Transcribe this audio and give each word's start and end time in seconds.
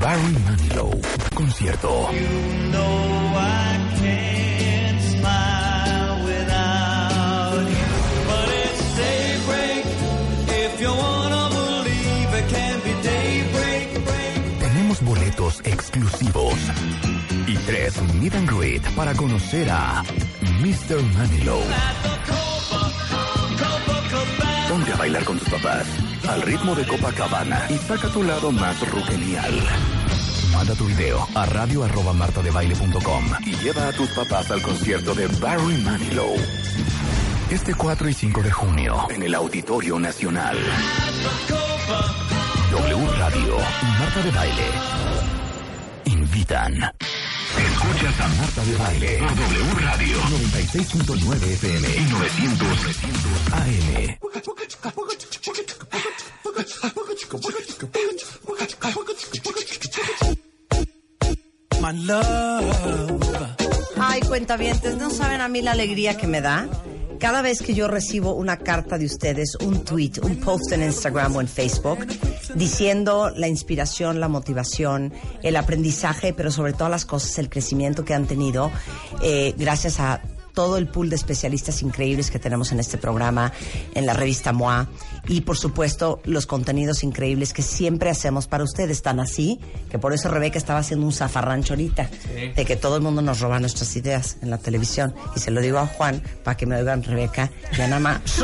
Barry 0.00 0.36
Manilow, 0.44 0.90
concierto. 1.34 2.08
Tenemos 14.60 15.02
boletos 15.02 15.60
exclusivos 15.64 16.54
y 17.46 17.56
tres 17.66 18.02
meet 18.14 18.34
and 18.34 18.50
greet 18.50 18.82
para 18.94 19.14
conocer 19.14 19.68
a 19.70 20.02
Mr. 20.60 21.02
Manilow. 21.14 21.62
Ponte 24.68 24.92
a 24.92 24.96
bailar 24.96 25.24
con 25.24 25.38
tus 25.38 25.48
papás 25.48 25.86
al 26.28 26.42
ritmo 26.42 26.74
de 26.74 26.86
Copacabana 26.86 27.66
y 27.68 27.78
saca 27.78 28.08
tu 28.08 28.22
lado 28.22 28.50
más 28.52 28.78
rockenial. 28.90 29.54
Manda 30.52 30.74
tu 30.74 30.84
video 30.86 31.26
a 31.34 31.46
radio 31.46 31.84
arroba 31.84 32.12
martadebaile.com 32.12 33.24
y 33.44 33.54
lleva 33.56 33.88
a 33.88 33.92
tus 33.92 34.08
papás 34.10 34.50
al 34.50 34.62
concierto 34.62 35.14
de 35.14 35.26
Barry 35.40 35.76
Manilow. 35.82 36.34
Este 37.50 37.74
4 37.74 38.08
y 38.08 38.12
5 38.14 38.42
de 38.42 38.50
junio 38.50 39.06
en 39.10 39.22
el 39.22 39.34
Auditorio 39.34 39.98
Nacional. 39.98 40.56
W 42.70 43.06
Radio 43.18 43.56
Marta 43.98 44.22
de 44.22 44.30
Baile 44.30 44.66
invitan. 46.06 46.74
Escuchas 47.56 48.20
a 48.20 48.28
Marta 48.28 48.64
de 48.64 48.76
Baile 48.76 49.18
por 49.18 49.34
W 49.36 49.80
Radio 49.80 50.16
96.9 50.18 51.42
FM 51.42 51.88
y 51.88 52.04
900 52.10 52.68
AM. 53.52 54.25
Ay, 63.98 64.20
cuentavientes, 64.20 64.96
no 64.96 65.10
saben 65.10 65.40
a 65.40 65.48
mí 65.48 65.62
la 65.62 65.72
alegría 65.72 66.16
que 66.16 66.26
me 66.26 66.40
da. 66.40 66.68
Cada 67.18 67.40
vez 67.40 67.62
que 67.62 67.72
yo 67.72 67.88
recibo 67.88 68.34
una 68.34 68.58
carta 68.58 68.98
de 68.98 69.06
ustedes, 69.06 69.56
un 69.56 69.82
tweet, 69.84 70.12
un 70.22 70.36
post 70.36 70.72
en 70.72 70.82
Instagram 70.82 71.36
o 71.36 71.40
en 71.40 71.48
Facebook, 71.48 72.06
diciendo 72.54 73.30
la 73.34 73.48
inspiración, 73.48 74.20
la 74.20 74.28
motivación, 74.28 75.14
el 75.42 75.56
aprendizaje, 75.56 76.34
pero 76.34 76.50
sobre 76.50 76.74
todas 76.74 76.90
las 76.90 77.06
cosas, 77.06 77.38
el 77.38 77.48
crecimiento 77.48 78.04
que 78.04 78.12
han 78.12 78.26
tenido, 78.26 78.70
eh, 79.22 79.54
gracias 79.56 79.98
a 79.98 80.20
todo 80.56 80.78
el 80.78 80.88
pool 80.88 81.10
de 81.10 81.16
especialistas 81.16 81.82
increíbles 81.82 82.30
que 82.30 82.38
tenemos 82.38 82.72
en 82.72 82.80
este 82.80 82.96
programa, 82.96 83.52
en 83.94 84.06
la 84.06 84.14
revista 84.14 84.54
MOA, 84.54 84.88
y 85.28 85.42
por 85.42 85.56
supuesto 85.56 86.20
los 86.24 86.46
contenidos 86.46 87.02
increíbles 87.02 87.52
que 87.52 87.62
siempre 87.62 88.10
hacemos 88.10 88.46
para 88.46 88.64
ustedes, 88.64 89.02
tan 89.02 89.20
así 89.20 89.60
que 89.90 89.98
por 89.98 90.12
eso 90.12 90.28
Rebeca 90.28 90.58
estaba 90.58 90.80
haciendo 90.80 91.06
un 91.06 91.12
zafarrancho 91.12 91.74
ahorita, 91.74 92.08
de 92.54 92.64
que 92.64 92.76
todo 92.76 92.96
el 92.96 93.02
mundo 93.02 93.22
nos 93.22 93.40
roba 93.40 93.58
nuestras 93.60 93.94
ideas 93.96 94.36
en 94.42 94.50
la 94.50 94.58
televisión. 94.58 95.14
Y 95.34 95.40
se 95.40 95.50
lo 95.50 95.60
digo 95.60 95.78
a 95.78 95.86
Juan 95.86 96.22
para 96.44 96.56
que 96.56 96.66
me 96.66 96.76
oigan 96.76 97.02
Rebeca 97.02 97.50
y 97.76 97.80
Ana 97.80 97.98
más. 97.98 98.20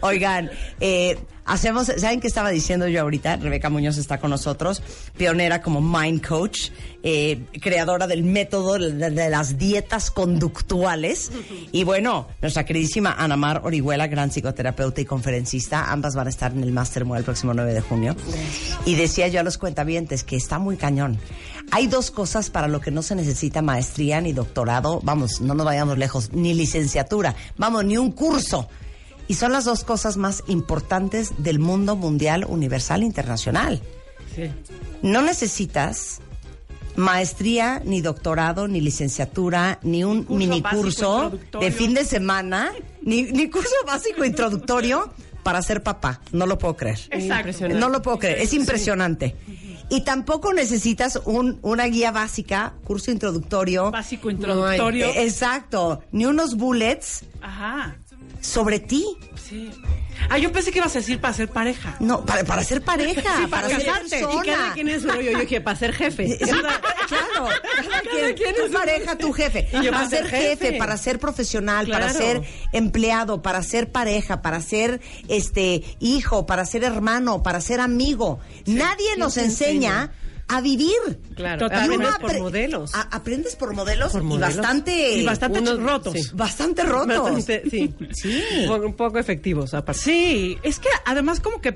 Oigan, 0.00 0.50
eh, 0.80 1.18
hacemos, 1.48 1.86
¿saben 1.96 2.20
qué 2.20 2.28
estaba 2.28 2.50
diciendo 2.50 2.86
yo 2.86 3.00
ahorita? 3.00 3.36
Rebeca 3.36 3.70
Muñoz 3.70 3.96
está 3.96 4.18
con 4.18 4.30
nosotros, 4.30 4.82
pionera 5.16 5.62
como 5.62 5.80
Mind 5.80 6.24
Coach, 6.24 6.70
eh, 7.02 7.40
creadora 7.60 8.06
del 8.06 8.22
método 8.22 8.78
de, 8.78 9.30
las 9.30 9.58
dietas 9.58 10.10
conductuales. 10.10 11.32
Y 11.72 11.84
bueno, 11.84 12.28
nuestra 12.40 12.64
queridísima 12.64 13.14
Ana 13.18 13.36
Mar 13.36 13.62
Orihuela, 13.64 14.06
gran 14.06 14.30
psicoterapeuta 14.30 15.00
y 15.00 15.04
conferencista, 15.04 15.90
ambas 15.90 16.14
van 16.14 16.26
a 16.26 16.30
estar 16.30 16.52
en 16.52 16.62
el 16.62 16.72
Master 16.72 17.06
el 17.16 17.24
próximo 17.24 17.54
9 17.54 17.74
de 17.74 17.80
junio. 17.80 18.16
Y 18.84 18.94
decía 18.94 19.28
yo 19.28 19.40
a 19.40 19.42
los 19.42 19.58
cuentavientes 19.58 20.24
que 20.24 20.36
está 20.36 20.58
muy 20.58 20.76
cañón. 20.76 21.18
Hay 21.70 21.86
dos 21.86 22.10
cosas 22.10 22.50
para 22.50 22.68
lo 22.68 22.80
que 22.80 22.90
no 22.90 23.02
se 23.02 23.14
necesita 23.14 23.62
maestría 23.62 24.20
ni 24.20 24.32
doctorado, 24.32 25.00
vamos, 25.02 25.40
no 25.40 25.54
nos 25.54 25.66
vayamos 25.66 25.98
lejos, 25.98 26.32
ni 26.32 26.54
licenciatura, 26.54 27.34
vamos, 27.56 27.84
ni 27.84 27.98
un 27.98 28.12
curso. 28.12 28.68
Y 29.28 29.34
son 29.34 29.52
las 29.52 29.64
dos 29.64 29.84
cosas 29.84 30.16
más 30.16 30.42
importantes 30.48 31.32
del 31.38 31.58
mundo 31.58 31.96
mundial, 31.96 32.46
universal, 32.48 33.02
internacional. 33.02 33.82
No 35.02 35.22
necesitas 35.22 36.20
maestría, 36.96 37.80
ni 37.84 38.00
doctorado, 38.00 38.66
ni 38.66 38.80
licenciatura, 38.80 39.78
ni 39.82 40.02
un 40.02 40.24
Curso 40.24 41.38
de 41.60 41.70
fin 41.70 41.94
de 41.94 42.04
semana, 42.04 42.72
ni, 43.02 43.22
ni 43.22 43.48
curso 43.48 43.74
básico 43.86 44.24
introductorio 44.24 45.12
para 45.42 45.62
ser 45.62 45.82
papá. 45.82 46.20
No 46.32 46.46
lo 46.46 46.58
puedo 46.58 46.76
creer. 46.76 46.98
Exacto. 47.10 47.68
No 47.68 47.88
lo 47.88 48.02
puedo 48.02 48.18
creer. 48.18 48.38
Es 48.38 48.52
impresionante. 48.52 49.36
Y 49.90 50.02
tampoco 50.02 50.52
necesitas 50.52 51.20
un, 51.24 51.58
una 51.62 51.86
guía 51.86 52.10
básica, 52.10 52.74
curso 52.84 53.10
introductorio. 53.10 53.90
Básico 53.90 54.30
introductorio. 54.30 55.06
Exacto. 55.14 56.02
Ni 56.12 56.26
unos 56.26 56.56
bullets 56.56 57.24
Ajá. 57.40 57.96
Sobre 58.40 58.80
ti. 58.80 59.04
Sí. 59.48 59.70
Ah, 60.28 60.38
yo 60.38 60.52
pensé 60.52 60.70
que 60.72 60.78
ibas 60.78 60.94
a 60.94 60.98
decir 60.98 61.20
para 61.20 61.32
ser 61.32 61.48
pareja. 61.48 61.96
No, 62.00 62.24
para, 62.24 62.44
para 62.44 62.64
ser 62.64 62.82
pareja, 62.82 63.22
Sí, 63.38 63.46
para, 63.46 63.68
para 63.68 63.80
ser 63.80 63.92
persona. 63.92 64.42
Y 64.44 64.46
cada 64.46 64.72
quien 64.72 64.88
es 64.88 65.02
su 65.02 65.08
rollo. 65.08 65.30
Yo 65.30 65.38
dije, 65.38 65.60
para 65.60 65.78
ser 65.78 65.92
jefe. 65.92 66.38
Claro, 67.08 67.48
cada 67.62 68.00
quien, 68.02 68.34
quien 68.34 68.54
tu 68.54 68.64
es 68.64 68.70
pareja, 68.70 69.16
tu 69.16 69.32
jefe. 69.32 69.66
Yo 69.82 69.90
para 69.90 70.10
ser 70.10 70.26
jefe, 70.28 70.74
para 70.74 70.96
ser 70.98 71.18
profesional, 71.18 71.88
para 71.88 72.12
ser 72.12 72.42
empleado, 72.72 73.40
para 73.40 73.62
ser 73.62 73.90
pareja, 73.90 74.42
para 74.42 74.60
ser 74.60 75.00
este 75.28 75.82
hijo, 76.00 76.44
para 76.44 76.66
ser 76.66 76.84
hermano, 76.84 77.42
para 77.42 77.62
ser 77.62 77.80
amigo. 77.80 78.40
Nadie 78.66 79.16
nos 79.16 79.38
enseña 79.38 80.12
a 80.48 80.60
vivir. 80.60 81.20
Claro, 81.36 81.66
aprendes 81.66 82.18
por 82.20 82.38
modelos. 82.38 82.94
a- 82.94 83.02
aprendes 83.14 83.56
por 83.56 83.74
modelos, 83.74 84.12
Por 84.12 84.22
y 84.22 84.38
bastante 84.38 85.12
Y 85.18 85.24
bastante 85.24 85.60
Unos- 85.60 85.78
rotos. 85.80 86.12
sí. 86.14 86.22
bastante 86.34 86.82
rotos. 86.84 87.32
Bastante, 87.32 87.62
sí. 87.70 87.94
Sí. 88.12 88.42
Un, 88.68 88.84
un 88.86 88.94
poco 88.94 89.18
efectivos, 89.18 89.74
aparte. 89.74 90.00
Sí, 90.00 90.58
es 90.62 90.78
que 90.78 90.88
además 91.04 91.40
como 91.40 91.60
que 91.60 91.74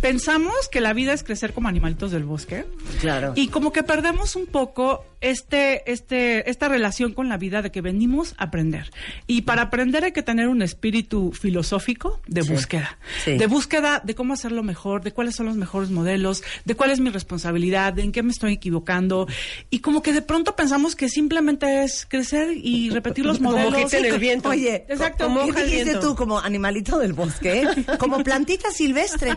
pensamos 0.00 0.68
que 0.70 0.80
la 0.80 0.92
vida 0.92 1.12
es 1.12 1.22
crecer 1.24 1.52
como 1.52 1.68
animalitos 1.68 2.10
del 2.12 2.24
bosque. 2.24 2.66
Claro. 3.00 3.32
Y 3.36 3.48
como 3.48 3.72
que 3.72 3.82
perdemos 3.82 4.36
un 4.36 4.46
poco 4.46 5.04
este, 5.20 5.90
este, 5.90 6.48
esta 6.50 6.68
relación 6.68 7.12
con 7.12 7.28
la 7.28 7.36
vida 7.36 7.62
de 7.62 7.70
que 7.70 7.80
venimos 7.80 8.34
a 8.38 8.44
aprender. 8.44 8.90
Y 9.26 9.42
para 9.42 9.62
aprender 9.62 10.04
hay 10.04 10.12
que 10.12 10.22
tener 10.22 10.48
un 10.48 10.62
espíritu 10.62 11.32
filosófico 11.32 12.20
de 12.26 12.42
Sí. 12.42 12.52
búsqueda. 12.52 12.98
Sí. 13.24 13.36
De 13.36 13.46
búsqueda 13.46 14.00
de 14.04 14.14
cómo 14.14 14.34
hacerlo 14.34 14.62
mejor, 14.62 15.02
de 15.02 15.12
cuáles 15.12 15.34
son 15.36 15.46
los 15.46 15.56
mejores 15.56 15.90
modelos, 15.90 16.42
de 16.64 16.74
cuál 16.74 16.90
es 16.90 17.00
mi 17.00 17.10
responsabilidad, 17.10 17.92
de 17.92 18.02
en 18.02 18.12
qué 18.12 18.22
me 18.22 18.30
estoy 18.30 18.52
equivocando. 18.54 19.26
Y 19.70 19.80
como 19.80 20.02
que 20.02 20.12
de 20.12 20.22
pronto 20.22 20.54
pensamos 20.56 20.94
que 20.96 21.08
simplemente 21.08 21.82
es 21.84 22.06
crecer 22.08 22.50
y 22.56 22.90
repetir 22.90 23.26
los 23.26 23.38
Como 23.38 23.52
modelos. 23.52 23.74
hojita 23.74 23.98
en 23.98 24.04
el 24.04 24.18
viento. 24.18 24.48
Oye, 24.50 24.86
Exacto. 24.88 25.24
Como 25.24 25.46
¿Qué 25.52 25.62
dijiste 25.64 25.84
viento. 25.84 26.00
tú 26.10 26.14
como 26.16 26.38
animalito 26.38 26.98
del 26.98 27.12
bosque? 27.12 27.66
Como 27.98 28.22
plantita 28.22 28.70
silvestre. 28.70 29.36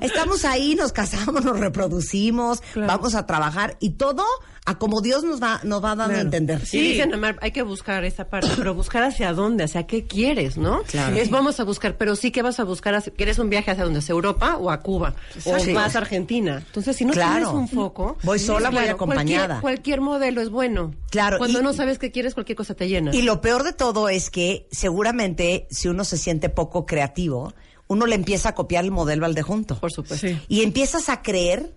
Estamos 0.00 0.44
ahí, 0.44 0.74
nos 0.74 0.92
casamos, 0.92 1.44
nos 1.44 1.58
reproducimos, 1.58 2.60
Claro. 2.72 2.86
vamos 2.88 3.14
a 3.14 3.26
trabajar 3.26 3.76
y 3.80 3.90
todo 3.90 4.24
a 4.64 4.78
como 4.78 5.00
Dios 5.00 5.17
nos 5.24 5.42
va, 5.42 5.60
nos 5.64 5.82
va 5.82 5.94
dando 5.96 6.16
a 6.16 6.20
entender. 6.20 6.64
Sí, 6.66 6.80
dicen, 6.80 7.12
Amar, 7.14 7.38
hay 7.42 7.50
que 7.52 7.62
buscar 7.62 8.04
esa 8.04 8.28
parte, 8.28 8.48
pero 8.56 8.74
buscar 8.74 9.02
hacia 9.02 9.32
dónde, 9.32 9.64
hacia 9.64 9.86
qué 9.86 10.06
quieres, 10.06 10.56
¿no? 10.56 10.82
Claro. 10.84 11.16
Es 11.16 11.30
vamos 11.30 11.60
a 11.60 11.64
buscar, 11.64 11.96
pero 11.96 12.16
sí 12.16 12.30
que 12.30 12.42
vas 12.42 12.60
a 12.60 12.64
buscar, 12.64 12.94
hacia- 12.94 13.12
¿quieres 13.12 13.38
un 13.38 13.50
viaje 13.50 13.70
hacia 13.70 13.84
dónde? 13.84 14.00
¿Hacia 14.00 14.12
Europa 14.12 14.56
o 14.56 14.70
a 14.70 14.80
Cuba? 14.80 15.14
O 15.44 15.58
Sí. 15.58 15.72
vas 15.72 15.94
a 15.94 15.98
Argentina. 15.98 16.62
Entonces, 16.66 16.96
si 16.96 17.04
no 17.04 17.12
Claro. 17.12 17.32
tienes 17.50 17.52
un 17.54 17.68
foco... 17.68 18.16
Voy 18.22 18.38
sola, 18.38 18.70
voy 18.70 18.84
acompañada. 18.86 19.60
Cualquier, 19.60 19.60
cualquier 19.60 20.00
modelo 20.00 20.40
es 20.40 20.50
bueno. 20.50 20.94
Claro, 21.10 21.38
Cuando 21.38 21.60
y- 21.60 21.62
no 21.62 21.72
sabes 21.72 21.98
qué 21.98 22.10
quieres, 22.10 22.34
cualquier 22.34 22.56
cosa 22.56 22.74
te 22.74 22.88
llena. 22.88 23.14
Y 23.14 23.22
lo 23.22 23.40
peor 23.40 23.62
de 23.64 23.72
todo 23.72 24.08
es 24.08 24.30
que 24.30 24.66
seguramente 24.70 25.66
si 25.70 25.88
uno 25.88 26.04
se 26.04 26.18
siente 26.18 26.48
poco 26.48 26.86
creativo, 26.86 27.54
uno 27.86 28.06
le 28.06 28.14
empieza 28.14 28.50
a 28.50 28.54
copiar 28.54 28.84
el 28.84 28.90
modelo 28.90 29.24
al 29.26 29.34
de 29.34 29.42
junto. 29.42 29.78
Por 29.78 29.92
supuesto. 29.92 30.26
Sí. 30.26 30.38
Y 30.48 30.62
empiezas 30.62 31.08
a 31.08 31.22
creer 31.22 31.74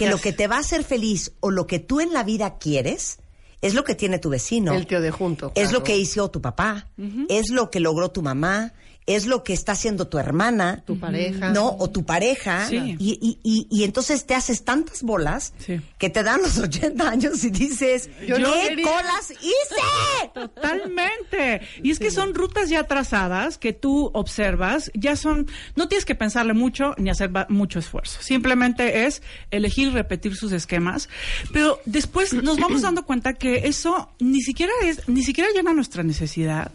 que 0.00 0.10
lo 0.10 0.18
que 0.18 0.32
te 0.32 0.46
va 0.46 0.56
a 0.56 0.60
hacer 0.60 0.82
feliz 0.84 1.32
o 1.40 1.50
lo 1.50 1.66
que 1.66 1.78
tú 1.78 2.00
en 2.00 2.12
la 2.12 2.24
vida 2.24 2.58
quieres 2.58 3.18
es 3.60 3.74
lo 3.74 3.84
que 3.84 3.94
tiene 3.94 4.18
tu 4.18 4.30
vecino. 4.30 4.72
El 4.72 4.86
tío 4.86 5.00
de 5.00 5.10
junto. 5.10 5.52
Es 5.54 5.72
lo 5.72 5.82
que 5.82 5.98
hizo 5.98 6.30
tu 6.30 6.40
papá, 6.40 6.88
es 7.28 7.50
lo 7.50 7.70
que 7.70 7.80
logró 7.80 8.10
tu 8.10 8.22
mamá, 8.22 8.72
es 9.06 9.26
lo 9.26 9.42
que 9.42 9.52
está 9.52 9.72
haciendo 9.72 10.06
tu 10.06 10.18
hermana, 10.18 10.82
Tu 10.86 10.98
pareja. 10.98 11.50
¿no? 11.50 11.76
O 11.78 11.90
tu 11.90 12.04
pareja. 12.04 12.68
Sí. 12.68 12.96
Y, 12.98 13.18
y, 13.20 13.38
y, 13.42 13.66
y 13.70 13.84
entonces 13.84 14.24
te 14.26 14.34
haces 14.34 14.62
tantas 14.64 15.02
bolas 15.02 15.52
Sí. 15.58 15.80
que 15.98 16.10
te 16.10 16.22
dan 16.22 16.40
los 16.42 16.58
80 16.58 17.08
años 17.08 17.42
y 17.44 17.50
dices, 17.50 18.08
Yo 18.26 18.38
no 18.38 18.52
¿qué 18.52 18.68
quería. 18.68 18.84
colas 18.86 19.30
hice? 19.32 20.30
Totalmente. 20.34 21.60
Y 21.82 21.90
es 21.90 21.98
que 21.98 22.10
son 22.10 22.34
rutas 22.34 22.68
ya 22.68 22.84
trazadas 22.84 23.58
que 23.58 23.72
tú 23.72 24.10
observas, 24.14 24.90
ya 24.94 25.16
son, 25.16 25.46
no 25.76 25.88
tienes 25.88 26.04
que 26.04 26.14
pensarle 26.14 26.52
mucho 26.54 26.94
ni 26.98 27.10
hacer 27.10 27.30
mucho 27.48 27.78
esfuerzo. 27.78 28.20
Simplemente 28.22 29.06
es 29.06 29.22
elegir 29.50 29.88
y 29.88 29.90
repetir 29.90 30.36
sus 30.36 30.52
esquemas. 30.52 31.08
Pero 31.52 31.80
después 31.84 32.32
nos 32.32 32.58
vamos 32.58 32.82
dando 32.82 33.04
cuenta 33.04 33.34
que 33.34 33.66
eso 33.68 34.10
ni 34.20 34.40
siquiera 34.40 34.72
es, 34.84 35.08
ni 35.08 35.22
siquiera 35.22 35.50
llena 35.54 35.72
nuestra 35.72 36.02
necesidad. 36.02 36.70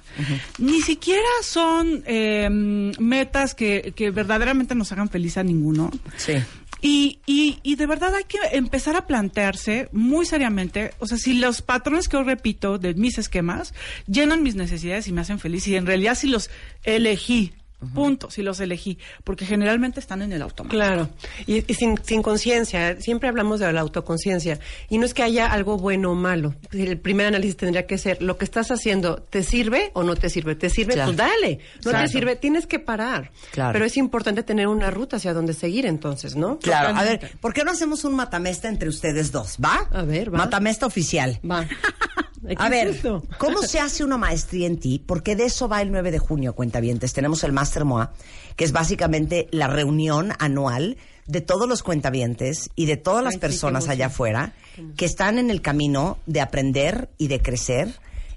Ni 0.57 0.81
siquiera 0.81 1.22
son 1.44 2.04
eh, 2.06 2.15
metas 2.50 3.56
que, 3.56 3.94
que 3.96 4.12
verdaderamente 4.12 4.76
nos 4.76 4.92
hagan 4.92 5.10
feliz 5.10 5.38
a 5.38 5.44
ninguno. 5.44 5.92
Sí. 6.18 6.34
Y, 6.82 7.20
y, 7.26 7.60
y 7.64 7.76
de 7.76 7.88
verdad 7.88 8.14
hay 8.14 8.26
que 8.26 8.38
empezar 8.52 8.96
a 8.96 9.08
plantearse 9.08 9.90
muy 9.92 10.26
seriamente, 10.26 10.92
o 11.00 11.08
sea, 11.08 11.18
si 11.18 11.34
los 11.34 11.62
patrones 11.62 12.08
que 12.08 12.18
hoy 12.18 12.26
repito 12.26 12.78
de 12.78 12.94
mis 12.94 13.18
esquemas 13.18 13.74
llenan 14.08 14.44
mis 14.44 14.56
necesidades 14.56 15.08
y 15.08 15.12
me 15.12 15.22
hacen 15.22 15.40
feliz, 15.40 15.68
y 15.68 15.76
en 15.76 15.88
realidad 15.88 16.16
si 16.16 16.28
los 16.28 16.52
elegí, 16.84 17.54
punto, 17.94 18.31
si 18.31 18.42
los 18.42 18.60
elegí, 18.60 18.98
porque 19.24 19.45
generalmente 19.45 20.00
están 20.00 20.22
en 20.22 20.33
el 20.33 20.42
automático. 20.42 20.75
Claro, 20.75 21.10
y, 21.45 21.69
y 21.72 21.74
sin, 21.75 22.00
sin 22.04 22.24
conciencia, 22.24 23.00
siempre 23.00 23.30
hablamos 23.30 23.60
de 23.60 23.72
la 23.72 23.81
autoconciencia, 23.81 24.60
y 24.89 24.98
no 24.98 25.06
es 25.06 25.13
que 25.13 25.24
haya 25.24 25.48
algo 25.48 25.77
bueno 25.77 26.12
o 26.12 26.16
malo. 26.16 26.56
El 26.72 26.98
primer 27.00 27.27
análisis 27.27 27.57
tendría 27.57 27.86
que 27.86 27.98
ser, 27.98 28.22
¿lo 28.22 28.38
que 28.38 28.45
estás 28.45 28.72
haciendo 28.72 29.18
te 29.18 29.44
sirve 29.44 29.92
o 29.94 30.04
no 30.04 30.16
te 30.16 30.30
sirve? 30.30 30.56
¿Te 30.56 30.69
sirve? 30.69 30.94
Claro. 30.94 31.10
Pues 31.10 31.18
dale. 31.18 31.60
¿No 31.83 31.92
Exacto. 31.92 32.00
te 32.00 32.07
sirve? 32.07 32.36
Tienes 32.36 32.66
que 32.68 32.80
parar. 32.80 33.31
Claro. 33.51 33.74
Pero 33.74 33.86
es 33.86 33.98
importante 33.98 34.44
tener 34.44 34.68
una 34.68 34.89
ruta 34.92 35.18
hacia 35.18 35.33
donde 35.33 35.54
seguir 35.54 35.86
entonces, 35.86 36.36
¿no? 36.36 36.60
Claro, 36.60 36.98
a 36.98 37.04
ver, 37.04 37.31
¿por 37.39 37.54
qué 37.54 37.63
no 37.63 37.72
hacemos 37.72 38.04
un 38.04 38.16
matamesta 38.16 38.68
entre 38.68 38.89
ustedes 38.89 39.31
dos? 39.31 39.57
¿Va? 39.63 39.88
A 39.92 40.04
ver, 40.04 40.33
va. 40.33 40.39
Matamesta 40.39 40.86
oficial. 40.86 41.39
Va. 41.50 41.68
A 42.58 42.64
¿qué 42.66 42.70
ver, 42.70 42.88
esto? 42.88 43.24
¿cómo 43.38 43.62
se 43.62 43.80
hace 43.80 44.04
una 44.04 44.18
maestría 44.18 44.68
en 44.68 44.78
ti? 44.78 45.04
Porque 45.06 45.36
de 45.36 45.46
eso 45.46 45.68
va 45.68 45.82
el 45.82 45.92
9 45.92 46.12
de 46.12 46.20
junio, 46.20 46.54
cuentavientes. 46.54 47.14
Tenemos 47.14 47.44
el 47.44 47.52
Master 47.52 47.86
MOA, 47.86 48.14
que 48.56 48.66
es 48.66 48.72
básicamente 48.72 49.48
la 49.52 49.68
reunión 49.68 50.34
anual 50.40 50.98
de 51.28 51.42
todos 51.42 51.68
los 51.68 51.84
cuentavientes 51.84 52.70
y 52.76 52.86
de 52.86 52.98
todas 52.98 53.24
las 53.24 53.34
Ay, 53.34 53.40
personas 53.40 53.90
allá 53.90 54.08
afuera 54.08 54.54
que 54.96 55.06
están 55.06 55.40
en 55.40 55.50
el 55.50 55.62
camino 55.62 56.20
de 56.26 56.42
aprender 56.42 57.10
y 57.18 57.28
de 57.28 57.42
crecer. 57.42 57.94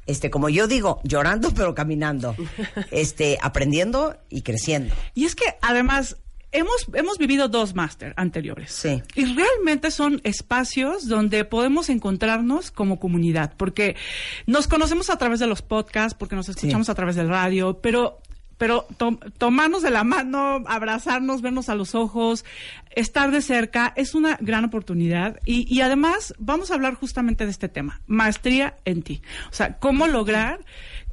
Este, 0.07 0.31
como 0.31 0.49
yo 0.49 0.67
digo, 0.67 1.01
llorando 1.05 1.51
pero 1.55 1.75
caminando. 1.75 2.35
Este, 2.91 3.39
aprendiendo 3.43 4.17
y 4.31 4.43
creciendo. 4.43 4.95
Y 5.15 5.27
es 5.27 5.35
que 5.35 5.45
además 5.61 6.17
hemos, 6.53 6.87
hemos 6.95 7.19
vivido 7.19 7.49
dos 7.49 7.75
máster 7.75 8.15
anteriores. 8.17 8.73
Sí. 8.73 9.03
Y 9.15 9.25
realmente 9.35 9.91
son 9.91 10.21
espacios 10.25 11.07
donde 11.09 11.45
podemos 11.45 11.89
encontrarnos 11.89 12.71
como 12.71 12.99
comunidad, 12.99 13.55
porque 13.57 13.97
nos 14.47 14.69
conocemos 14.69 15.11
a 15.11 15.19
través 15.19 15.41
de 15.41 15.47
los 15.47 15.63
podcasts, 15.63 16.15
porque 16.19 16.37
nos 16.37 16.49
escuchamos 16.49 16.89
a 16.89 16.95
través 16.95 17.17
del 17.17 17.29
radio, 17.29 17.79
pero 17.81 18.21
pero 18.57 18.89
tom- 18.97 19.21
tomarnos 19.39 19.83
de 19.83 19.91
la 19.91 20.03
mano, 20.03 20.65
abrazarnos, 20.67 21.43
vernos 21.43 21.69
a 21.69 21.77
los 21.77 21.95
ojos, 21.95 22.45
estar 22.91 23.31
de 23.31 23.41
cerca, 23.41 23.93
es 23.95 24.17
una 24.17 24.37
gran 24.41 24.65
oportunidad. 24.65 25.39
Y, 25.45 25.73
y 25.73 25.81
además 25.83 26.35
vamos 26.39 26.73
a 26.73 26.75
hablar 26.75 26.95
justamente 26.95 27.45
de 27.45 27.53
este 27.53 27.69
tema, 27.69 28.01
maestría 28.09 28.75
en 28.85 29.03
ti. 29.03 29.23
O 29.49 29.55
sea, 29.55 29.79
cómo 29.79 30.09
lograr 30.09 30.59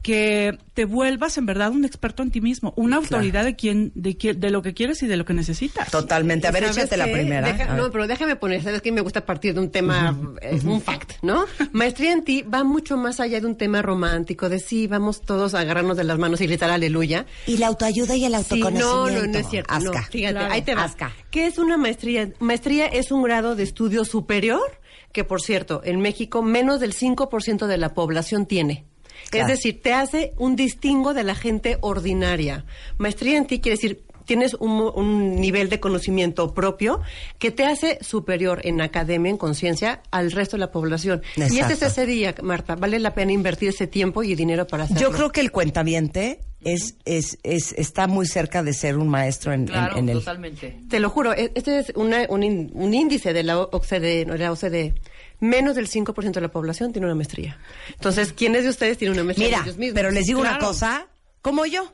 que 0.05 0.55
te 0.75 0.85
vuelvas 0.85 1.35
en 1.39 1.47
verdad 1.47 1.71
un 1.71 1.83
experto 1.83 2.21
en 2.21 2.29
ti 2.29 2.39
mismo, 2.39 2.75
una 2.77 2.97
autoridad 2.97 3.43
de 3.43 3.55
quién, 3.55 3.91
de 3.95 4.15
quién, 4.15 4.39
de 4.39 4.51
lo 4.51 4.61
que 4.61 4.75
quieres 4.75 5.01
y 5.01 5.07
de 5.07 5.17
lo 5.17 5.25
que 5.25 5.33
necesitas. 5.33 5.89
Totalmente. 5.89 6.47
A 6.47 6.51
ver, 6.51 6.61
¿Sabes 6.65 6.77
échate 6.77 6.95
la 6.97 7.05
primera. 7.05 7.47
Deja- 7.51 7.73
no, 7.73 7.89
pero 7.89 8.05
déjame 8.05 8.35
poner, 8.35 8.61
¿sabes 8.61 8.83
qué? 8.83 8.91
Me 8.91 9.01
gusta 9.01 9.25
partir 9.25 9.55
de 9.55 9.61
un 9.61 9.71
tema, 9.71 10.15
eh, 10.43 10.59
un 10.63 10.79
fact, 10.79 11.13
¿no? 11.23 11.45
Maestría 11.71 12.11
en 12.11 12.23
ti 12.23 12.43
va 12.43 12.63
mucho 12.63 12.97
más 12.97 13.19
allá 13.19 13.41
de 13.41 13.47
un 13.47 13.55
tema 13.57 13.81
romántico, 13.81 14.47
de 14.47 14.59
sí, 14.59 14.85
vamos 14.85 15.21
todos 15.21 15.55
a 15.55 15.61
agarrarnos 15.61 15.97
de 15.97 16.03
las 16.03 16.19
manos 16.19 16.39
y 16.41 16.45
gritar 16.45 16.69
aleluya. 16.69 17.25
Y 17.47 17.57
la 17.57 17.65
autoayuda 17.65 18.15
y 18.15 18.25
el 18.25 18.33
Sí, 18.33 18.35
autoconocimiento. 18.35 19.07
no, 19.09 19.09
no, 19.09 19.27
no 19.33 19.39
es 19.39 19.49
cierto. 19.49 19.73
no. 19.79 19.89
Asca. 19.89 20.03
Fíjate, 20.11 20.33
Claro. 20.35 20.53
ahí 20.53 20.61
te 20.61 20.75
va. 20.75 20.83
Asca. 20.83 21.11
¿Qué 21.31 21.47
es 21.47 21.57
una 21.57 21.77
maestría? 21.77 22.31
Maestría 22.39 22.85
es 22.85 23.11
un 23.11 23.23
grado 23.23 23.55
de 23.55 23.63
estudio 23.63 24.05
superior 24.05 24.61
que, 25.11 25.23
por 25.23 25.41
cierto, 25.41 25.81
en 25.83 25.99
México 25.99 26.43
menos 26.43 26.79
del 26.79 26.93
5% 26.93 27.65
de 27.65 27.77
la 27.77 27.95
población 27.95 28.45
tiene. 28.45 28.85
Claro. 29.29 29.47
Es 29.47 29.57
decir, 29.59 29.81
te 29.81 29.93
hace 29.93 30.33
un 30.37 30.55
distingo 30.55 31.13
de 31.13 31.23
la 31.23 31.35
gente 31.35 31.77
ordinaria. 31.81 32.65
Maestría 32.97 33.37
en 33.37 33.45
ti 33.47 33.59
quiere 33.59 33.75
decir 33.77 34.03
tienes 34.25 34.55
un, 34.55 34.71
un 34.95 35.35
nivel 35.39 35.69
de 35.69 35.79
conocimiento 35.79 36.55
propio 36.55 36.99
que 37.37 37.51
te 37.51 37.63
hace 37.63 37.99
superior 38.01 38.59
en 38.63 38.81
academia, 38.81 39.29
en 39.29 39.37
conciencia, 39.37 40.01
al 40.09 40.31
resto 40.31 40.55
de 40.57 40.61
la 40.61 40.71
población. 40.71 41.21
Y 41.37 41.59
este 41.59 41.73
es 41.73 41.81
ese 41.83 42.07
día, 42.07 42.33
Marta. 42.41 42.75
Vale 42.75 42.97
la 42.97 43.13
pena 43.13 43.33
invertir 43.33 43.69
ese 43.69 43.85
tiempo 43.85 44.23
y 44.23 44.33
dinero 44.33 44.65
para 44.65 44.85
hacerlo. 44.85 44.99
Yo 45.01 45.11
creo 45.11 45.31
que 45.31 45.41
el 45.41 45.51
cuentaviente 45.51 46.39
es, 46.63 46.95
es, 47.05 47.37
es, 47.43 47.73
está 47.73 48.07
muy 48.07 48.25
cerca 48.25 48.63
de 48.63 48.73
ser 48.73 48.97
un 48.97 49.09
maestro 49.09 49.53
en, 49.53 49.61
en- 49.61 49.67
Claro, 49.67 49.97
en 49.97 50.09
el... 50.09 50.17
totalmente. 50.17 50.79
Te 50.89 50.99
lo 50.99 51.11
juro, 51.11 51.31
e- 51.33 51.51
este 51.53 51.77
es 51.77 51.93
una- 51.95 52.25
un, 52.27 52.41
in- 52.41 52.71
un 52.73 52.95
índice 52.95 53.31
de 53.31 53.43
la 53.43 53.59
OCDE, 53.59 54.25
de 54.25 54.37
la 54.39 54.51
OCDE. 54.51 54.95
Menos 55.39 55.75
del 55.75 55.87
5% 55.89 56.31
de 56.31 56.41
la 56.41 56.49
población 56.49 56.91
tiene 56.93 57.05
una 57.07 57.15
maestría. 57.15 57.57
Entonces, 57.89 58.33
¿quiénes 58.33 58.63
de 58.63 58.69
ustedes 58.69 58.97
tienen 58.97 59.13
una 59.17 59.23
maestría? 59.25 59.47
Mira, 59.49 59.61
Ellos 59.63 59.77
mismos. 59.77 59.95
pero 59.95 60.11
les 60.11 60.25
digo 60.25 60.39
una 60.41 60.57
cosa, 60.59 61.07
como 61.41 61.65
yo, 61.65 61.93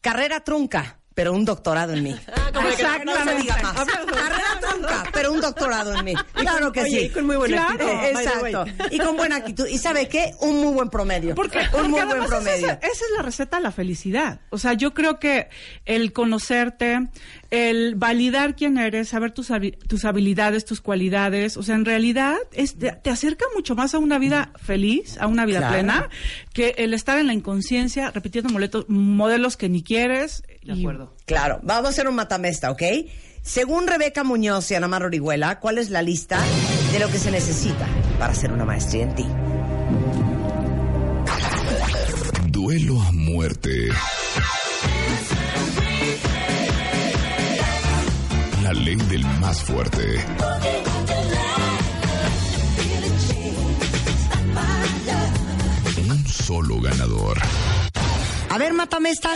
carrera 0.00 0.40
trunca, 0.40 0.98
pero 1.14 1.32
un 1.32 1.44
doctorado 1.44 1.92
en 1.94 2.02
mí. 2.04 2.16
Ah, 2.52 2.96
que- 2.98 3.04
No 3.04 3.14
se 3.24 3.34
diga 3.36 3.56
más. 3.62 3.86
Carrera 3.86 4.60
trunca, 4.60 5.04
pero 5.12 5.32
un 5.32 5.40
doctorado 5.40 5.94
en 5.94 6.04
mí. 6.04 6.14
Claro 6.34 6.72
que 6.72 6.80
Oye, 6.80 6.90
sí. 6.90 6.98
y 7.06 7.08
con 7.10 7.24
muy 7.26 7.36
buena 7.36 7.68
Claro, 7.68 7.72
actitud, 7.92 8.42
way. 8.42 8.52
Exacto. 8.54 8.86
Y 8.90 8.98
con 8.98 9.16
buena 9.16 9.36
actitud. 9.36 9.66
¿Y 9.68 9.78
sabe 9.78 10.08
qué? 10.08 10.32
Un 10.40 10.60
muy 10.60 10.72
buen 10.74 10.90
promedio. 10.90 11.34
Porque, 11.36 11.58
un 11.60 11.70
porque 11.70 11.88
muy 11.88 12.00
buen 12.02 12.18
esa 12.18 12.26
promedio. 12.26 12.66
Esa, 12.66 12.88
es 12.88 13.02
la 13.16 13.22
receta 13.22 13.58
de 13.58 13.62
la 13.62 13.70
felicidad. 13.70 14.40
O 14.50 14.58
sea, 14.58 14.72
yo 14.72 14.92
creo 14.94 15.20
que 15.20 15.48
el 15.84 16.12
conocerte, 16.12 17.08
el 17.50 17.94
validar 17.96 18.54
quién 18.54 18.78
eres, 18.78 19.08
saber 19.08 19.32
tus, 19.32 19.48
tus 19.88 20.04
habilidades, 20.04 20.64
tus 20.64 20.80
cualidades, 20.80 21.56
o 21.56 21.62
sea, 21.62 21.74
en 21.74 21.84
realidad 21.84 22.36
es- 22.52 22.78
te, 22.78 22.92
te 22.92 23.10
acerca 23.10 23.44
mucho 23.56 23.74
más 23.74 23.94
a 23.94 23.98
una 23.98 24.18
vida 24.18 24.52
feliz, 24.56 25.18
a 25.18 25.26
una 25.26 25.44
vida 25.46 25.58
Claro. 25.58 25.74
plena, 25.74 26.08
que 26.52 26.74
el 26.78 26.94
estar 26.94 27.18
en 27.18 27.26
la 27.26 27.34
inconsciencia, 27.34 28.10
repitiendo 28.12 28.50
moletos- 28.52 28.84
modelos 28.88 29.56
que 29.56 29.68
ni 29.68 29.82
quieres. 29.82 30.42
De 30.62 30.74
y- 30.74 30.80
acuerdo. 30.80 31.16
Claro, 31.26 31.58
vamos 31.62 31.86
a 31.86 31.88
hacer 31.90 32.06
un 32.08 32.14
matamesta, 32.14 32.70
¿ok? 32.70 32.82
Según 33.42 33.86
Rebeca 33.86 34.22
Muñoz 34.22 34.70
y 34.70 34.74
Ana 34.74 34.86
Mar 34.86 35.02
Orihuela, 35.02 35.58
¿cuál 35.60 35.78
es 35.78 35.90
la 35.90 36.02
lista 36.02 36.38
de 36.92 36.98
lo 37.00 37.08
que 37.08 37.18
se 37.18 37.30
necesita 37.30 37.88
para 38.18 38.32
hacer 38.32 38.52
una 38.52 38.64
maestría 38.66 39.04
en 39.04 39.14
ti? 39.14 39.26
Duelo 42.50 43.00
a 43.00 43.10
muerte. 43.12 43.88
Ley 48.84 48.96
del 48.96 49.24
más 49.40 49.62
fuerte. 49.62 50.24
Un 56.08 56.26
solo 56.26 56.80
ganador. 56.80 57.38
A 58.48 58.58
ver, 58.58 58.72
matamesta. 58.72 59.30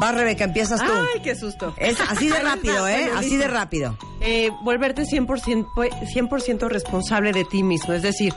Va, 0.00 0.12
Rebeca, 0.12 0.44
empiezas 0.44 0.80
tú. 0.80 0.92
Ay, 0.92 1.20
qué 1.22 1.34
susto. 1.34 1.74
Es 1.76 2.00
así 2.00 2.28
de 2.28 2.38
rápido, 2.42 2.86
¿eh? 2.86 3.10
Así 3.16 3.36
de 3.36 3.48
rápido. 3.48 3.98
Eh, 4.20 4.50
volverte 4.62 5.02
100%, 5.02 5.66
pues, 5.74 5.92
100 6.12 6.60
responsable 6.70 7.32
de 7.32 7.44
ti 7.44 7.62
mismo. 7.64 7.92
Es 7.94 8.02
decir, 8.02 8.32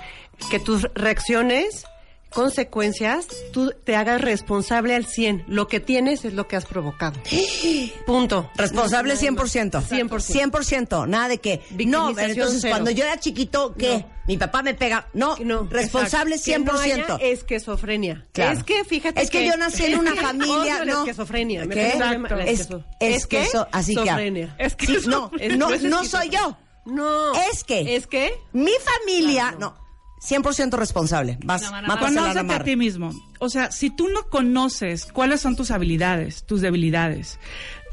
que 0.50 0.60
tus 0.60 0.88
reacciones, 0.96 1.86
consecuencias, 2.32 3.28
tú 3.54 3.72
te 3.84 3.96
hagas 3.96 4.22
responsable 4.22 4.96
al 4.96 5.06
100. 5.06 5.46
Lo 5.48 5.68
que 5.68 5.80
tienes 5.80 6.26
es 6.26 6.34
lo 6.34 6.48
que 6.48 6.56
has 6.56 6.66
provocado. 6.66 7.20
Punto. 8.06 8.50
Responsable 8.56 9.14
No, 9.16 9.20
100%. 9.20 9.82
100%. 9.82 10.52
100%. 10.52 11.08
Nada 11.08 11.28
de 11.28 11.38
que. 11.40 11.62
No, 11.86 12.10
entonces 12.18 12.60
cero. 12.62 12.72
cuando 12.74 12.92
yo 12.92 13.04
era 13.04 13.20
chiquito, 13.20 13.74
¿qué? 13.78 14.00
No. 14.00 14.22
Mi 14.28 14.38
papá 14.38 14.62
me 14.64 14.74
pega. 14.74 15.08
No, 15.14 15.36
No, 15.44 15.68
responsable 15.70 16.36
exacto. 16.36 16.72
100%. 16.74 16.82
Que 16.84 16.98
no 16.98 17.16
haya 17.16 17.16
esquizofrenia. 17.26 18.26
Claro. 18.32 18.58
Es 18.58 18.64
que 18.64 18.84
fíjate 18.86 19.22
Es 19.22 19.30
que 19.30 19.46
yo 19.46 19.58
nací 19.58 19.86
en 19.86 20.00
una 20.00 20.16
familia, 20.28 20.86
no. 20.86 21.00
esquizofrenia. 21.00 21.66
Me 21.66 21.76
¿Qué? 21.76 21.94
la 21.98 22.44
Es, 22.46 22.68
es 23.00 23.28
que 23.28 23.42
eso, 23.42 23.68
así 23.72 23.96
que. 23.96 24.02
Esquizofrenia. 24.02 24.56
Sí, 24.78 24.98
no, 25.08 25.32
Es- 25.40 25.58
no, 25.58 25.70
es 25.72 25.84
no 25.84 26.04
soy 26.06 26.30
yo. 26.30 26.58
No. 26.86 27.34
Es 27.52 27.64
que. 27.64 27.96
¿Es 27.96 28.08
que? 28.08 28.34
Mi 28.54 28.72
familia, 28.84 29.56
no. 29.60 29.76
100% 30.24 30.72
responsable. 30.78 31.38
Vas, 31.44 31.64
No, 31.64 31.72
no, 31.72 31.82
no. 31.82 31.88
mátasela 31.88 32.22
a 32.22 32.34
Conócete 32.34 32.54
a 32.54 32.64
ti 32.64 32.76
mismo. 32.76 33.12
O 33.40 33.50
sea, 33.50 33.72
si 33.72 33.90
tú 33.90 34.08
no 34.10 34.24
conoces 34.30 35.06
cuáles 35.12 35.42
son 35.42 35.56
tus 35.56 35.72
habilidades, 35.72 36.44
tus 36.44 36.62
debilidades, 36.62 37.40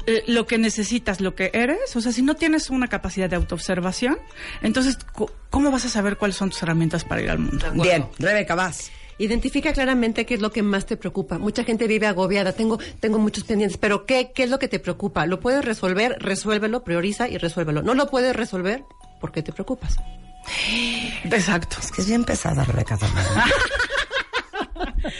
eh, 0.05 0.23
lo 0.27 0.45
que 0.47 0.57
necesitas, 0.57 1.21
lo 1.21 1.35
que 1.35 1.49
eres, 1.53 1.95
o 1.95 2.01
sea, 2.01 2.11
si 2.11 2.21
no 2.21 2.35
tienes 2.35 2.69
una 2.69 2.87
capacidad 2.87 3.29
de 3.29 3.35
autoobservación, 3.35 4.17
entonces, 4.61 4.97
¿cómo 5.49 5.71
vas 5.71 5.85
a 5.85 5.89
saber 5.89 6.17
cuáles 6.17 6.37
son 6.37 6.49
tus 6.51 6.61
herramientas 6.63 7.03
para 7.03 7.21
ir 7.21 7.29
al 7.31 7.39
mundo? 7.39 7.65
Bien, 7.73 8.05
Rebeca, 8.19 8.55
vas. 8.55 8.91
Identifica 9.17 9.73
claramente 9.73 10.25
qué 10.25 10.35
es 10.35 10.39
lo 10.39 10.49
que 10.51 10.63
más 10.63 10.85
te 10.85 10.95
preocupa. 10.95 11.37
Mucha 11.39 11.65
gente 11.65 11.87
vive 11.87 12.07
agobiada, 12.07 12.53
tengo, 12.53 12.79
tengo 13.01 13.19
muchos 13.19 13.43
pendientes, 13.43 13.77
pero 13.77 14.05
¿qué, 14.05 14.31
¿qué 14.33 14.43
es 14.43 14.49
lo 14.49 14.59
que 14.59 14.69
te 14.69 14.79
preocupa? 14.79 15.25
¿Lo 15.25 15.41
puedes 15.41 15.65
resolver? 15.65 16.15
Resuélvelo, 16.19 16.85
prioriza 16.85 17.27
y 17.27 17.37
resuélvelo. 17.37 17.81
¿No 17.81 17.95
lo 17.95 18.09
puedes 18.09 18.33
resolver? 18.35 18.83
¿Por 19.19 19.33
qué 19.33 19.43
te 19.43 19.51
preocupas? 19.51 19.97
Exacto. 21.23 21.77
Es 21.81 21.91
que 21.91 22.01
es 22.01 22.07
bien 22.07 22.23
pesada, 22.23 22.63
Rebeca. 22.63 22.97
también. 22.97 23.25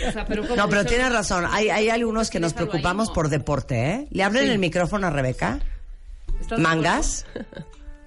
O 0.08 0.12
sea, 0.12 0.26
pero 0.26 0.44
¿cómo? 0.44 0.56
No, 0.56 0.68
pero 0.70 0.82
Eso- 0.82 0.90
tiene 0.90 1.10
razón. 1.10 1.46
Hay, 1.50 1.70
hay 1.70 1.90
algunos 1.90 2.30
que 2.30 2.40
nos 2.40 2.54
preocupamos 2.54 3.10
¿no? 3.10 3.14
por 3.14 3.30
deporte, 3.30 3.92
¿eh? 3.92 4.08
¿Le 4.12 4.24
abren 4.24 4.50
el 4.50 4.60
micrófono 4.60 5.08
a 5.08 5.10
Rebeca? 5.10 5.60
¿Estás 6.40 6.58
de 6.58 6.64
¿Mangas? 6.64 7.26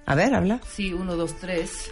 A 0.05 0.15
ver, 0.15 0.33
habla. 0.35 0.59
Sí, 0.71 0.93
uno, 0.93 1.15
dos, 1.15 1.35
tres. 1.39 1.89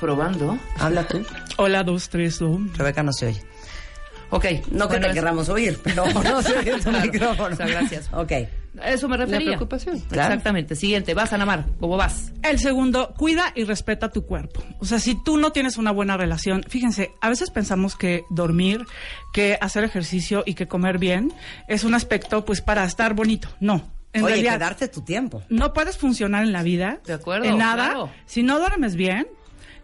Probando. 0.00 0.58
Habla 0.78 1.06
tú. 1.06 1.24
Hola, 1.58 1.82
dos, 1.84 2.08
tres, 2.08 2.38
dos. 2.38 2.58
Rebeca 2.76 3.02
no 3.02 3.12
se 3.12 3.26
oye. 3.26 3.42
Ok. 4.30 4.44
No 4.70 4.88
que 4.88 4.94
bueno, 4.94 5.00
te 5.02 5.08
es- 5.08 5.14
querramos 5.14 5.48
oír, 5.48 5.78
pero 5.82 6.06
no 6.06 6.42
se 6.42 6.58
oye 6.58 6.72
tu 6.78 6.82
Claro. 6.90 7.00
micrófono. 7.00 7.54
O 7.54 7.56
sea, 7.56 7.66
gracias. 7.66 8.08
Ok. 8.12 8.32
A 8.80 8.90
Eso 8.90 9.08
me 9.08 9.16
refería. 9.16 9.48
preocupación. 9.48 10.00
Claro. 10.00 10.32
Exactamente. 10.32 10.74
Siguiente. 10.74 11.14
Vas, 11.14 11.32
Anamar. 11.32 11.64
¿Cómo 11.80 11.96
vas? 11.96 12.32
El 12.42 12.58
segundo, 12.58 13.14
cuida 13.16 13.52
y 13.54 13.64
respeta 13.64 14.10
tu 14.10 14.26
cuerpo. 14.26 14.62
O 14.80 14.84
sea, 14.84 14.98
si 14.98 15.14
tú 15.22 15.36
no 15.38 15.52
tienes 15.52 15.76
una 15.76 15.92
buena 15.92 16.16
relación, 16.16 16.64
fíjense, 16.68 17.12
a 17.20 17.28
veces 17.28 17.50
pensamos 17.50 17.96
que 17.96 18.24
dormir, 18.30 18.84
que 19.32 19.56
hacer 19.60 19.84
ejercicio 19.84 20.42
y 20.44 20.54
que 20.54 20.66
comer 20.66 20.98
bien 20.98 21.32
es 21.68 21.84
un 21.84 21.94
aspecto 21.94 22.44
pues 22.44 22.60
para 22.60 22.84
estar 22.84 23.14
bonito. 23.14 23.48
No. 23.60 23.92
En 24.12 24.22
Oye, 24.22 24.34
realidad, 24.34 24.52
que 24.54 24.58
darte 24.60 24.88
tu 24.88 25.00
tiempo. 25.02 25.42
no 25.48 25.72
puedes 25.72 25.96
funcionar 25.98 26.44
en 26.44 26.52
la 26.52 26.62
vida. 26.62 27.00
De 27.04 27.14
acuerdo, 27.14 27.46
En 27.46 27.58
nada. 27.58 27.86
claro. 27.90 28.10
Si 28.26 28.42
no 28.44 28.58
duermes 28.60 28.94
bien, 28.94 29.26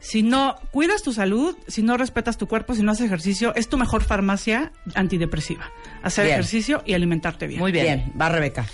si 0.00 0.23
no 0.23 0.57
cuidas 0.71 1.02
tu 1.02 1.12
salud, 1.12 1.57
si 1.69 1.83
no 1.83 1.97
respetas 1.97 2.38
tu 2.38 2.49
cuerpo, 2.49 2.75
si 2.75 2.83
no 2.83 2.92
haces 2.92 3.07
ejercicio, 3.07 3.54
es 3.54 3.69
tu 3.69 3.76
mejor 3.76 4.02
farmacia 4.02 4.73
antidepresiva. 4.95 5.71
Hacer 6.02 6.25
Bien. 6.25 6.35
ejercicio 6.35 6.83
y 6.87 6.95
alimentarte 6.95 7.47
bien. 7.47 7.61
Muy 7.61 7.71
bien. 7.71 7.85
Bien, 7.85 8.12
va 8.21 8.28
Rebeca. 8.30 8.66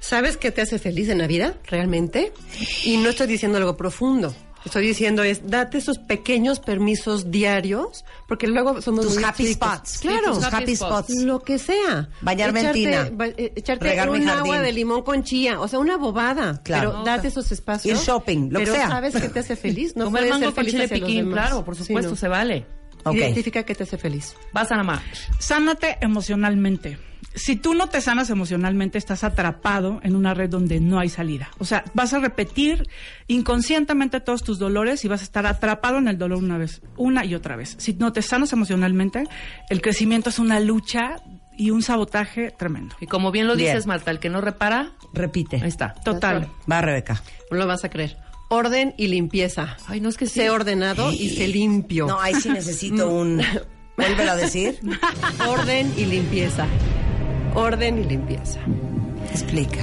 ¿Sabes 0.00 0.36
qué 0.36 0.52
te 0.52 0.60
hace 0.60 0.78
feliz 0.78 1.08
en 1.08 1.18
la 1.18 1.26
vida, 1.26 1.54
realmente? 1.66 2.32
Y 2.84 2.98
no 2.98 3.08
estoy 3.08 3.26
diciendo 3.26 3.58
algo 3.58 3.76
profundo. 3.76 4.34
Estoy 4.66 4.86
diciendo 4.88 5.22
es, 5.22 5.48
date 5.48 5.78
esos 5.78 5.98
pequeños 5.98 6.60
permisos 6.60 7.30
diarios, 7.30 8.04
porque 8.28 8.46
luego 8.48 8.82
somos 8.82 9.06
Tus 9.06 9.14
muy 9.14 9.24
happy 9.24 9.46
chicos. 9.46 9.68
spots. 9.68 9.98
Claro. 10.00 10.34
Tus 10.34 10.44
happy 10.44 10.56
happy 10.56 10.76
spots. 10.76 11.14
Lo 11.22 11.40
que 11.42 11.58
sea. 11.58 12.08
Bañarme 12.20 12.60
en 12.60 12.66
echarte, 12.66 12.78
tina. 12.80 13.08
ba- 13.12 13.26
eh, 13.28 13.52
echarte 13.56 13.88
Regar 13.88 14.10
mi 14.10 14.18
un 14.18 14.26
jardín. 14.26 14.52
agua 14.52 14.60
de 14.60 14.72
limón 14.72 15.02
con 15.02 15.22
chía. 15.22 15.60
O 15.60 15.68
sea, 15.68 15.78
una 15.78 15.96
bobada. 15.96 16.60
Claro. 16.64 16.90
Pero 16.90 17.04
date 17.04 17.28
esos 17.28 17.50
espacios. 17.52 17.98
Ir 17.98 18.04
shopping, 18.06 18.50
lo 18.50 18.58
que 18.58 18.64
pero 18.66 18.76
sea. 18.76 18.88
¿sabes 18.88 19.14
qué 19.14 19.28
te 19.28 19.38
hace 19.38 19.54
feliz? 19.56 19.94
No 19.96 20.04
Comer 20.06 20.22
puedes 20.22 20.30
mango 20.30 20.46
ser 20.46 20.54
con 20.54 20.64
feliz 20.64 20.72
chile 20.74 20.88
piquín, 20.88 21.30
claro, 21.30 21.64
por 21.64 21.76
Sí, 21.76 21.84
supuesto, 21.84 22.10
no. 22.10 22.16
se 22.16 22.28
vale. 22.28 22.66
Ok. 23.04 23.14
Identifica 23.14 23.62
qué 23.62 23.74
te 23.76 23.84
hace 23.84 23.96
feliz. 23.98 24.34
Vas, 24.52 24.72
Anamar. 24.72 25.00
Sánate 25.38 25.96
emocionalmente. 26.00 26.98
Si 27.36 27.54
tú 27.54 27.74
no 27.74 27.88
te 27.88 28.00
sanas 28.00 28.30
emocionalmente, 28.30 28.96
estás 28.96 29.22
atrapado 29.22 30.00
en 30.02 30.16
una 30.16 30.32
red 30.32 30.48
donde 30.48 30.80
no 30.80 30.98
hay 30.98 31.10
salida. 31.10 31.50
O 31.58 31.64
sea, 31.66 31.84
vas 31.92 32.14
a 32.14 32.18
repetir 32.18 32.88
inconscientemente 33.28 34.20
todos 34.20 34.42
tus 34.42 34.58
dolores 34.58 35.04
y 35.04 35.08
vas 35.08 35.20
a 35.20 35.24
estar 35.24 35.46
atrapado 35.46 35.98
en 35.98 36.08
el 36.08 36.16
dolor 36.16 36.38
una 36.38 36.56
vez, 36.56 36.80
una 36.96 37.24
y 37.26 37.34
otra 37.34 37.54
vez. 37.54 37.76
Si 37.78 37.92
no 37.92 38.12
te 38.12 38.22
sanas 38.22 38.52
emocionalmente, 38.54 39.24
el 39.68 39.82
crecimiento 39.82 40.30
es 40.30 40.38
una 40.38 40.60
lucha 40.60 41.16
y 41.58 41.70
un 41.70 41.82
sabotaje 41.82 42.50
tremendo. 42.50 42.96
Y 43.00 43.06
como 43.06 43.30
bien 43.30 43.46
lo 43.46 43.54
Bien. 43.54 43.68
dices, 43.72 43.86
Marta, 43.86 44.10
el 44.10 44.18
que 44.18 44.30
no 44.30 44.40
repara, 44.40 44.92
Repite. 45.12 45.56
ahí 45.62 45.68
está. 45.68 45.92
Total. 46.04 46.48
Va 46.70 46.80
Rebeca. 46.80 47.22
No 47.50 47.58
lo 47.58 47.66
vas 47.66 47.84
a 47.84 47.90
creer. 47.90 48.16
Orden 48.48 48.94
y 48.96 49.08
limpieza. 49.08 49.76
Ay, 49.88 50.00
no 50.00 50.08
es 50.08 50.16
que 50.16 50.26
sí. 50.26 50.40
Sé 50.40 50.50
ordenado 50.50 51.12
y 51.12 51.30
sé 51.30 51.48
limpio. 51.48 52.06
No, 52.06 52.20
ahí 52.20 52.34
sí 52.34 52.48
necesito 52.48 53.10
un... 53.12 53.42
Vuélvelo 53.96 54.32
a 54.32 54.36
decir. 54.36 54.78
Orden 55.48 55.92
y 55.96 56.04
limpieza. 56.06 56.66
Orden 57.56 57.98
y 57.98 58.04
limpieza. 58.04 58.60
Explica. 59.30 59.80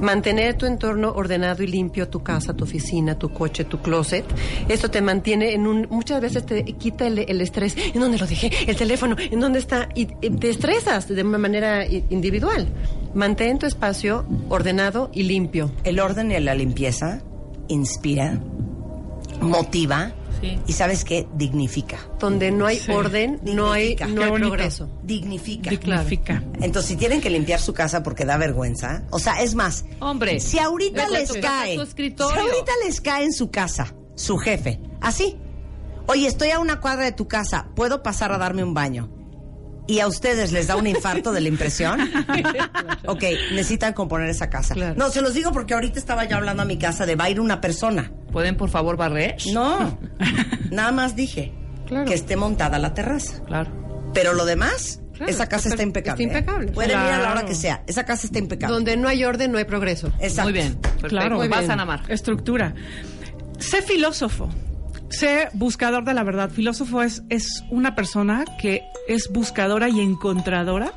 Mantener 0.00 0.54
tu 0.54 0.66
entorno 0.66 1.10
ordenado 1.10 1.64
y 1.64 1.66
limpio, 1.66 2.08
tu 2.08 2.22
casa, 2.22 2.54
tu 2.54 2.62
oficina, 2.62 3.18
tu 3.18 3.30
coche, 3.30 3.64
tu 3.64 3.80
closet. 3.82 4.24
Esto 4.68 4.88
te 4.88 5.02
mantiene 5.02 5.52
en 5.52 5.66
un... 5.66 5.88
Muchas 5.90 6.20
veces 6.20 6.46
te 6.46 6.62
quita 6.64 7.08
el, 7.08 7.18
el 7.18 7.40
estrés. 7.40 7.76
¿En 7.92 8.00
dónde 8.00 8.18
lo 8.18 8.26
dejé? 8.26 8.52
El 8.70 8.76
teléfono. 8.76 9.16
¿En 9.18 9.40
dónde 9.40 9.58
está? 9.58 9.88
Y, 9.96 10.02
y 10.20 10.30
te 10.30 10.50
estresas 10.50 11.08
de 11.08 11.20
una 11.24 11.38
manera 11.38 11.84
individual. 11.84 12.68
Mantén 13.14 13.58
tu 13.58 13.66
espacio 13.66 14.24
ordenado 14.48 15.10
y 15.12 15.24
limpio. 15.24 15.72
El 15.82 15.98
orden 15.98 16.30
y 16.30 16.38
la 16.38 16.54
limpieza 16.54 17.20
inspira, 17.66 18.38
motiva 19.40 20.12
Sí. 20.40 20.58
y 20.66 20.72
¿sabes 20.72 21.04
qué? 21.04 21.26
Dignifica. 21.34 21.98
Donde 22.18 22.50
no 22.50 22.66
hay 22.66 22.78
Sí. 22.78 22.92
orden, 22.92 23.40
no 23.42 23.72
hay, 23.72 23.96
no 24.08 24.22
hay 24.22 24.32
progreso. 24.32 24.88
Dignifica. 25.02 25.70
Dignifica. 25.70 26.42
Entonces, 26.60 26.90
si 26.90 26.96
tienen 26.96 27.20
que 27.20 27.30
limpiar 27.30 27.60
su 27.60 27.72
casa 27.74 28.02
porque 28.02 28.24
da 28.24 28.36
vergüenza, 28.36 29.02
o 29.10 29.18
sea, 29.18 29.42
es 29.42 29.54
más, 29.54 29.84
Hombre. 30.00 30.40
si 30.40 30.58
ahorita 30.58 31.08
les 31.08 31.32
cae, 31.32 31.74
si 31.76 32.22
ahorita 32.22 32.72
les 32.84 33.00
cae 33.00 33.24
en 33.24 33.32
su 33.32 33.50
casa, 33.50 33.94
su 34.14 34.36
jefe, 34.38 34.80
así, 35.00 35.36
oye, 36.06 36.26
estoy 36.26 36.50
a 36.50 36.58
una 36.60 36.80
cuadra 36.80 37.04
de 37.04 37.12
tu 37.12 37.26
casa, 37.28 37.68
¿puedo 37.74 38.02
pasar 38.02 38.32
a 38.32 38.38
darme 38.38 38.62
un 38.64 38.74
baño? 38.74 39.10
Y 39.90 40.00
a 40.00 40.06
ustedes 40.06 40.52
les 40.52 40.66
da 40.66 40.76
un 40.76 40.86
infarto 40.86 41.32
de 41.32 41.40
la 41.40 41.48
impresión. 41.48 41.98
ok, 43.06 43.22
necesitan 43.52 43.94
componer 43.94 44.28
esa 44.28 44.50
casa. 44.50 44.74
Claro. 44.74 44.94
No, 44.98 45.08
se 45.10 45.22
los 45.22 45.32
digo 45.32 45.50
porque 45.50 45.72
ahorita 45.72 45.98
estaba 45.98 46.24
yo 46.26 46.36
hablando 46.36 46.62
a 46.62 46.66
mi 46.66 46.76
casa 46.78 47.06
de 47.06 47.16
va 47.16 47.24
a 47.24 47.30
ir 47.30 47.40
una 47.40 47.60
persona. 47.62 48.12
¿Pueden, 48.32 48.56
por 48.56 48.68
favor, 48.70 48.96
barrer? 48.96 49.36
No, 49.52 49.98
nada 50.70 50.92
más 50.92 51.16
dije 51.16 51.52
Claro. 51.86 52.04
que 52.06 52.14
esté 52.14 52.36
montada 52.36 52.78
la 52.78 52.92
terraza. 52.94 53.42
Claro. 53.44 53.70
Pero 54.14 54.34
lo 54.34 54.44
demás, 54.44 55.00
Claro, 55.14 55.30
esa 55.32 55.46
casa 55.48 55.68
está- 55.68 55.74
está 55.76 55.82
impecable. 55.82 56.24
está 56.24 56.36
¿eh? 56.36 56.40
impecable. 56.40 56.72
Pueden 56.72 56.90
ir 56.90 56.96
a 56.96 57.18
la 57.18 57.32
hora 57.32 57.44
que 57.44 57.54
sea. 57.54 57.82
Esa 57.86 58.04
casa 58.04 58.26
está 58.26 58.38
impecable. 58.38 58.74
Donde 58.74 58.96
no 58.96 59.08
hay 59.08 59.24
orden, 59.24 59.50
no 59.52 59.58
hay 59.58 59.64
progreso. 59.64 60.08
Exacto. 60.20 60.42
Muy 60.44 60.52
bien. 60.52 60.76
Perfecto. 60.76 61.08
Claro. 61.08 61.36
Muy 61.36 61.48
Vas, 61.48 61.60
bien. 61.60 61.72
Anamar. 61.72 62.02
Estructura. 62.08 62.74
Sé 63.58 63.82
filósofo. 63.82 64.48
Sé 65.10 65.48
buscador 65.54 66.04
de 66.04 66.12
la 66.14 66.22
verdad. 66.22 66.50
Filósofo 66.50 67.02
es, 67.02 67.22
es 67.30 67.64
una 67.70 67.94
persona 67.94 68.44
que 68.60 68.82
es 69.08 69.30
buscadora 69.32 69.88
y 69.88 70.00
encontradora 70.00 70.92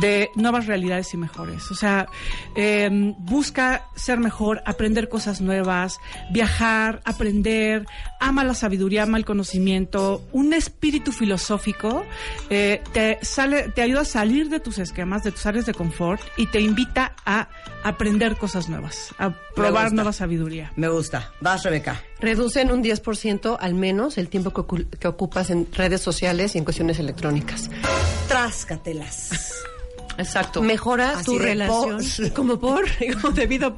de 0.00 0.30
nuevas 0.34 0.66
realidades 0.66 1.12
y 1.14 1.16
mejores. 1.16 1.70
O 1.70 1.74
sea, 1.74 2.08
eh, 2.56 2.88
busca 3.18 3.86
ser 3.94 4.18
mejor, 4.18 4.62
aprender 4.66 5.08
cosas 5.08 5.40
nuevas, 5.40 5.98
viajar, 6.30 7.00
aprender, 7.04 7.86
ama 8.20 8.44
la 8.44 8.54
sabiduría, 8.54 9.04
ama 9.04 9.18
el 9.18 9.24
conocimiento, 9.24 10.22
un 10.32 10.52
espíritu 10.52 11.12
filosófico 11.12 12.04
eh, 12.50 12.82
te 12.92 13.18
sale, 13.22 13.70
te 13.70 13.82
ayuda 13.82 14.02
a 14.02 14.04
salir 14.04 14.48
de 14.48 14.60
tus 14.60 14.78
esquemas, 14.78 15.24
de 15.24 15.32
tus 15.32 15.46
áreas 15.46 15.66
de 15.66 15.74
confort 15.74 16.20
y 16.36 16.46
te 16.46 16.60
invita 16.60 17.14
a 17.24 17.48
aprender 17.82 18.36
cosas 18.36 18.68
nuevas, 18.68 19.14
a 19.18 19.32
probar 19.54 19.92
nueva 19.92 20.12
sabiduría. 20.12 20.72
Me 20.76 20.88
gusta. 20.88 21.32
Vas, 21.40 21.62
Rebeca. 21.62 22.02
Reducen 22.20 22.70
un 22.70 22.82
10% 22.82 23.56
al 23.60 23.74
menos 23.74 24.18
el 24.18 24.28
tiempo 24.28 24.52
que, 24.52 24.86
que 24.98 25.08
ocupas 25.08 25.50
en 25.50 25.68
redes 25.72 26.00
sociales 26.00 26.54
y 26.54 26.58
en 26.58 26.64
cuestiones 26.64 26.98
electrónicas. 26.98 27.70
Tráscatelas. 28.28 29.54
Exacto. 30.18 30.62
Mejora 30.62 31.12
Así 31.12 31.24
tu 31.24 31.38
relación. 31.38 31.98
por. 31.98 32.32
Como 32.32 32.58
por, 32.58 32.84
como 33.22 33.34
debido. 33.34 33.76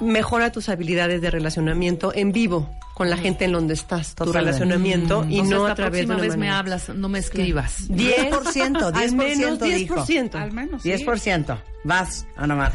Mejora 0.00 0.50
tus 0.52 0.68
habilidades 0.68 1.22
de 1.22 1.30
relacionamiento 1.30 2.12
en 2.14 2.32
vivo 2.32 2.68
con 2.94 3.08
la 3.08 3.16
gente 3.16 3.46
en 3.46 3.52
donde 3.52 3.74
estás. 3.74 4.14
Tu 4.14 4.24
Totalmente. 4.24 4.58
relacionamiento 4.58 5.24
y 5.28 5.38
Entonces, 5.38 5.58
no 5.58 5.66
a 5.66 5.74
través 5.74 6.00
de 6.02 6.06
próxima 6.06 6.14
una 6.14 6.22
vez 6.22 6.36
me 6.36 6.50
hablas, 6.50 6.88
no 6.90 7.08
me 7.08 7.18
escribas. 7.18 7.88
10%, 7.88 8.92
10% 8.92 8.92
Al 8.94 9.12
menos 9.14 9.60
dijo. 9.60 9.96
10%. 9.96 10.34
Al 10.34 10.52
menos. 10.52 10.82
sí. 10.82 10.90
10%. 10.90 11.58
Vas, 11.84 12.26
Ana 12.36 12.56
Mar. 12.56 12.72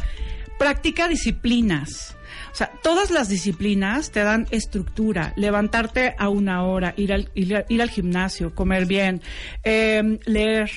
Practica 0.58 1.06
disciplinas. 1.06 2.16
O 2.52 2.56
sea, 2.56 2.72
todas 2.82 3.10
las 3.10 3.28
disciplinas 3.28 4.10
te 4.10 4.20
dan 4.20 4.46
estructura. 4.50 5.34
Levantarte 5.36 6.14
a 6.18 6.30
una 6.30 6.64
hora, 6.64 6.94
ir 6.96 7.12
al, 7.12 7.30
ir 7.34 7.82
al 7.82 7.90
gimnasio, 7.90 8.54
comer 8.54 8.86
bien, 8.86 9.20
eh, 9.62 10.18
leer. 10.24 10.70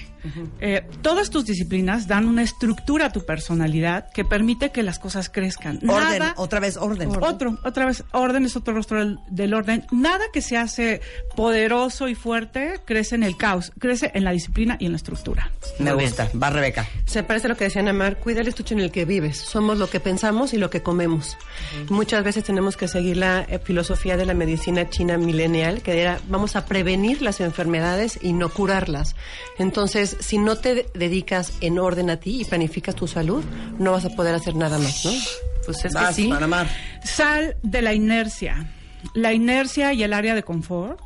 Eh, 0.59 0.85
todas 1.01 1.29
tus 1.29 1.45
disciplinas 1.45 2.07
dan 2.07 2.27
una 2.27 2.43
estructura 2.43 3.05
a 3.07 3.11
tu 3.11 3.25
personalidad 3.25 4.09
que 4.11 4.25
permite 4.25 4.71
que 4.71 4.83
las 4.83 4.99
cosas 4.99 5.29
crezcan. 5.29 5.77
Orden, 5.87 6.19
Nada- 6.19 6.33
otra 6.37 6.59
vez 6.59 6.77
orden. 6.77 7.09
Otro, 7.21 7.57
otra 7.63 7.85
vez, 7.85 8.03
orden 8.11 8.45
es 8.45 8.55
otro 8.55 8.73
rostro 8.73 8.99
del, 8.99 9.19
del 9.29 9.53
orden. 9.53 9.85
Nada 9.91 10.25
que 10.33 10.41
se 10.41 10.57
hace 10.57 11.01
poderoso 11.35 12.07
y 12.07 12.15
fuerte 12.15 12.79
crece 12.85 13.15
en 13.15 13.23
el 13.23 13.37
caos, 13.37 13.71
crece 13.79 14.11
en 14.13 14.23
la 14.23 14.31
disciplina 14.31 14.77
y 14.79 14.85
en 14.85 14.91
la 14.91 14.97
estructura. 14.97 15.51
Me 15.79 15.93
Muy 15.93 16.03
gusta. 16.05 16.29
Va, 16.41 16.49
Rebeca. 16.49 16.87
Se 17.05 17.23
parece 17.23 17.47
a 17.47 17.49
lo 17.49 17.57
que 17.57 17.65
decía 17.65 17.81
Namar, 17.81 18.17
cuida 18.17 18.41
el 18.41 18.47
estuche 18.47 18.73
en 18.75 18.81
el 18.81 18.91
que 18.91 19.05
vives. 19.05 19.37
Somos 19.37 19.77
lo 19.77 19.89
que 19.89 19.99
pensamos 19.99 20.53
y 20.53 20.57
lo 20.57 20.69
que 20.69 20.81
comemos. 20.81 21.37
Muchas 21.89 22.23
veces 22.23 22.43
tenemos 22.43 22.75
que 22.77 22.87
seguir 22.87 23.17
la 23.17 23.41
eh, 23.47 23.59
filosofía 23.59 24.17
de 24.17 24.25
la 24.25 24.33
medicina 24.33 24.89
china 24.89 25.17
milenial, 25.17 25.81
que 25.81 25.99
era 26.01 26.19
vamos 26.27 26.55
a 26.55 26.65
prevenir 26.65 27.21
las 27.21 27.39
enfermedades 27.39 28.19
y 28.21 28.33
no 28.33 28.49
curarlas. 28.49 29.15
Entonces, 29.57 30.08
si 30.19 30.37
no 30.37 30.55
te 30.55 30.75
de- 30.75 30.85
dedicas 30.93 31.53
en 31.61 31.79
orden 31.79 32.09
a 32.09 32.17
ti 32.19 32.41
y 32.41 32.45
planificas 32.45 32.95
tu 32.95 33.07
salud, 33.07 33.43
no 33.77 33.91
vas 33.91 34.05
a 34.05 34.09
poder 34.09 34.35
hacer 34.35 34.55
nada 34.55 34.77
más, 34.77 35.05
¿no? 35.05 35.11
Pues 35.65 35.83
es 35.85 35.93
Vas, 35.93 36.09
que 36.15 36.23
sí. 36.23 36.31
Sal 37.03 37.55
de 37.63 37.81
la 37.81 37.93
inercia. 37.93 38.67
La 39.13 39.33
inercia 39.33 39.93
y 39.93 40.03
el 40.03 40.13
área 40.13 40.35
de 40.35 40.43
confort 40.43 40.99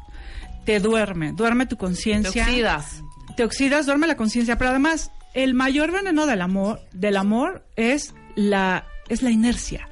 te 0.65 0.79
duerme, 0.79 1.31
duerme 1.33 1.65
tu 1.65 1.75
Te 1.75 1.79
conciencia. 1.79 2.43
oxidas. 2.45 3.01
Te 3.35 3.43
oxidas, 3.43 3.85
duerme 3.85 4.07
la 4.07 4.15
conciencia, 4.17 4.57
pero 4.57 4.69
además 4.71 5.11
el 5.33 5.53
mayor 5.53 5.91
veneno 5.91 6.25
del 6.25 6.41
amor, 6.41 6.79
del 6.93 7.17
amor 7.17 7.65
es 7.75 8.13
la 8.35 8.85
es 9.13 9.21
la 9.21 9.31
inercia, 9.31 9.87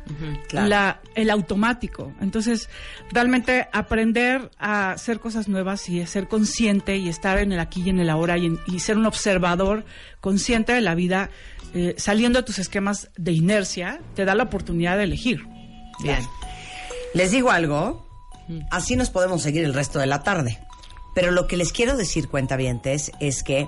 Claro. 0.49 0.67
la, 0.67 1.01
el 1.15 1.29
automático. 1.29 2.13
Entonces, 2.21 2.69
realmente 3.11 3.67
aprender 3.71 4.51
a 4.59 4.91
hacer 4.91 5.19
cosas 5.19 5.47
nuevas 5.47 5.87
y 5.89 6.01
a 6.01 6.07
ser 6.07 6.27
consciente 6.27 6.97
y 6.97 7.07
estar 7.09 7.37
en 7.37 7.51
el 7.51 7.59
aquí 7.59 7.81
y 7.85 7.89
en 7.89 7.99
el 7.99 8.09
ahora 8.09 8.37
y, 8.37 8.47
en- 8.47 8.59
y 8.67 8.79
ser 8.79 8.97
un 8.97 9.05
observador 9.05 9.85
consciente 10.19 10.73
de 10.73 10.81
la 10.81 10.95
vida, 10.95 11.29
eh, 11.73 11.95
saliendo 11.97 12.39
de 12.39 12.43
tus 12.45 12.59
esquemas 12.59 13.09
de 13.17 13.31
inercia, 13.31 14.01
te 14.15 14.25
da 14.25 14.35
la 14.35 14.43
oportunidad 14.43 14.97
de 14.97 15.03
elegir. 15.05 15.45
Bien. 16.03 16.19
Les 17.13 17.31
digo 17.31 17.51
algo, 17.51 18.07
así 18.71 18.95
nos 18.95 19.09
podemos 19.09 19.41
seguir 19.41 19.63
el 19.63 19.73
resto 19.73 19.99
de 19.99 20.07
la 20.07 20.23
tarde. 20.23 20.59
Pero 21.13 21.31
lo 21.31 21.45
que 21.47 21.57
les 21.57 21.71
quiero 21.73 21.97
decir, 21.97 22.27
cuentavientes, 22.29 23.11
es 23.19 23.43
que 23.43 23.67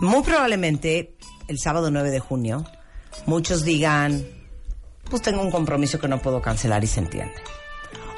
muy 0.00 0.22
probablemente 0.22 1.16
el 1.48 1.58
sábado 1.58 1.90
9 1.90 2.10
de 2.10 2.20
junio 2.20 2.64
muchos 3.26 3.64
digan, 3.64 4.24
pues 5.10 5.22
tengo 5.22 5.42
un 5.42 5.50
compromiso 5.50 5.98
que 5.98 6.08
no 6.08 6.20
puedo 6.20 6.40
cancelar 6.42 6.82
y 6.84 6.86
se 6.86 7.00
entiende. 7.00 7.34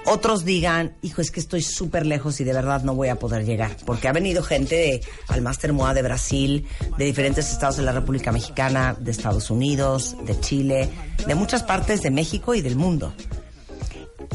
Otros 0.06 0.44
digan, 0.47 0.97
hijo, 1.02 1.20
es 1.20 1.30
que 1.30 1.40
estoy 1.40 1.61
súper 1.62 2.06
lejos 2.06 2.40
y 2.40 2.44
de 2.44 2.54
verdad 2.54 2.82
no 2.82 2.94
voy 2.94 3.09
a 3.09 3.16
poder 3.18 3.44
llegar. 3.44 3.76
Porque 3.85 4.09
ha 4.09 4.12
venido 4.12 4.42
gente 4.42 4.75
de- 4.75 5.00
al 5.28 5.42
Master 5.42 5.73
MOA 5.75 5.92
de 5.92 6.02
Brasil, 6.02 6.66
de 6.97 7.04
diferentes 7.04 7.50
estados 7.52 7.76
de 7.76 7.82
la 7.82 7.92
República 7.92 8.32
Mexicana, 8.32 8.97
de 8.99 9.11
Estados 9.11 9.50
Unidos, 9.50 10.16
de 10.25 10.40
Chile, 10.40 10.88
de 11.26 11.35
muchas 11.35 11.62
partes 11.62 12.00
de 12.02 12.11
México 12.11 12.54
y 12.54 12.62
del 12.62 12.76
mundo. 12.76 13.12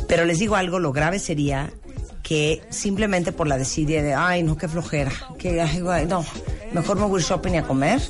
Pero 0.08 0.24
les 0.26 0.38
digo 0.40 0.56
algo, 0.56 0.78
lo 0.80 0.92
grave 0.94 1.18
sería 1.18 1.74
que 2.22 2.62
simplemente 2.70 3.32
por 3.32 3.48
la 3.48 3.58
desidia 3.58 4.02
de, 4.04 4.14
ay, 4.14 4.44
no, 4.44 4.58
qué 4.58 4.68
flojera, 4.68 5.12
que, 5.38 5.64
no, 6.08 6.24
mejor 6.74 6.98
me 7.00 7.06
voy 7.06 7.22
shopping 7.22 7.54
y 7.54 7.58
a 7.58 7.64
comer, 7.64 8.02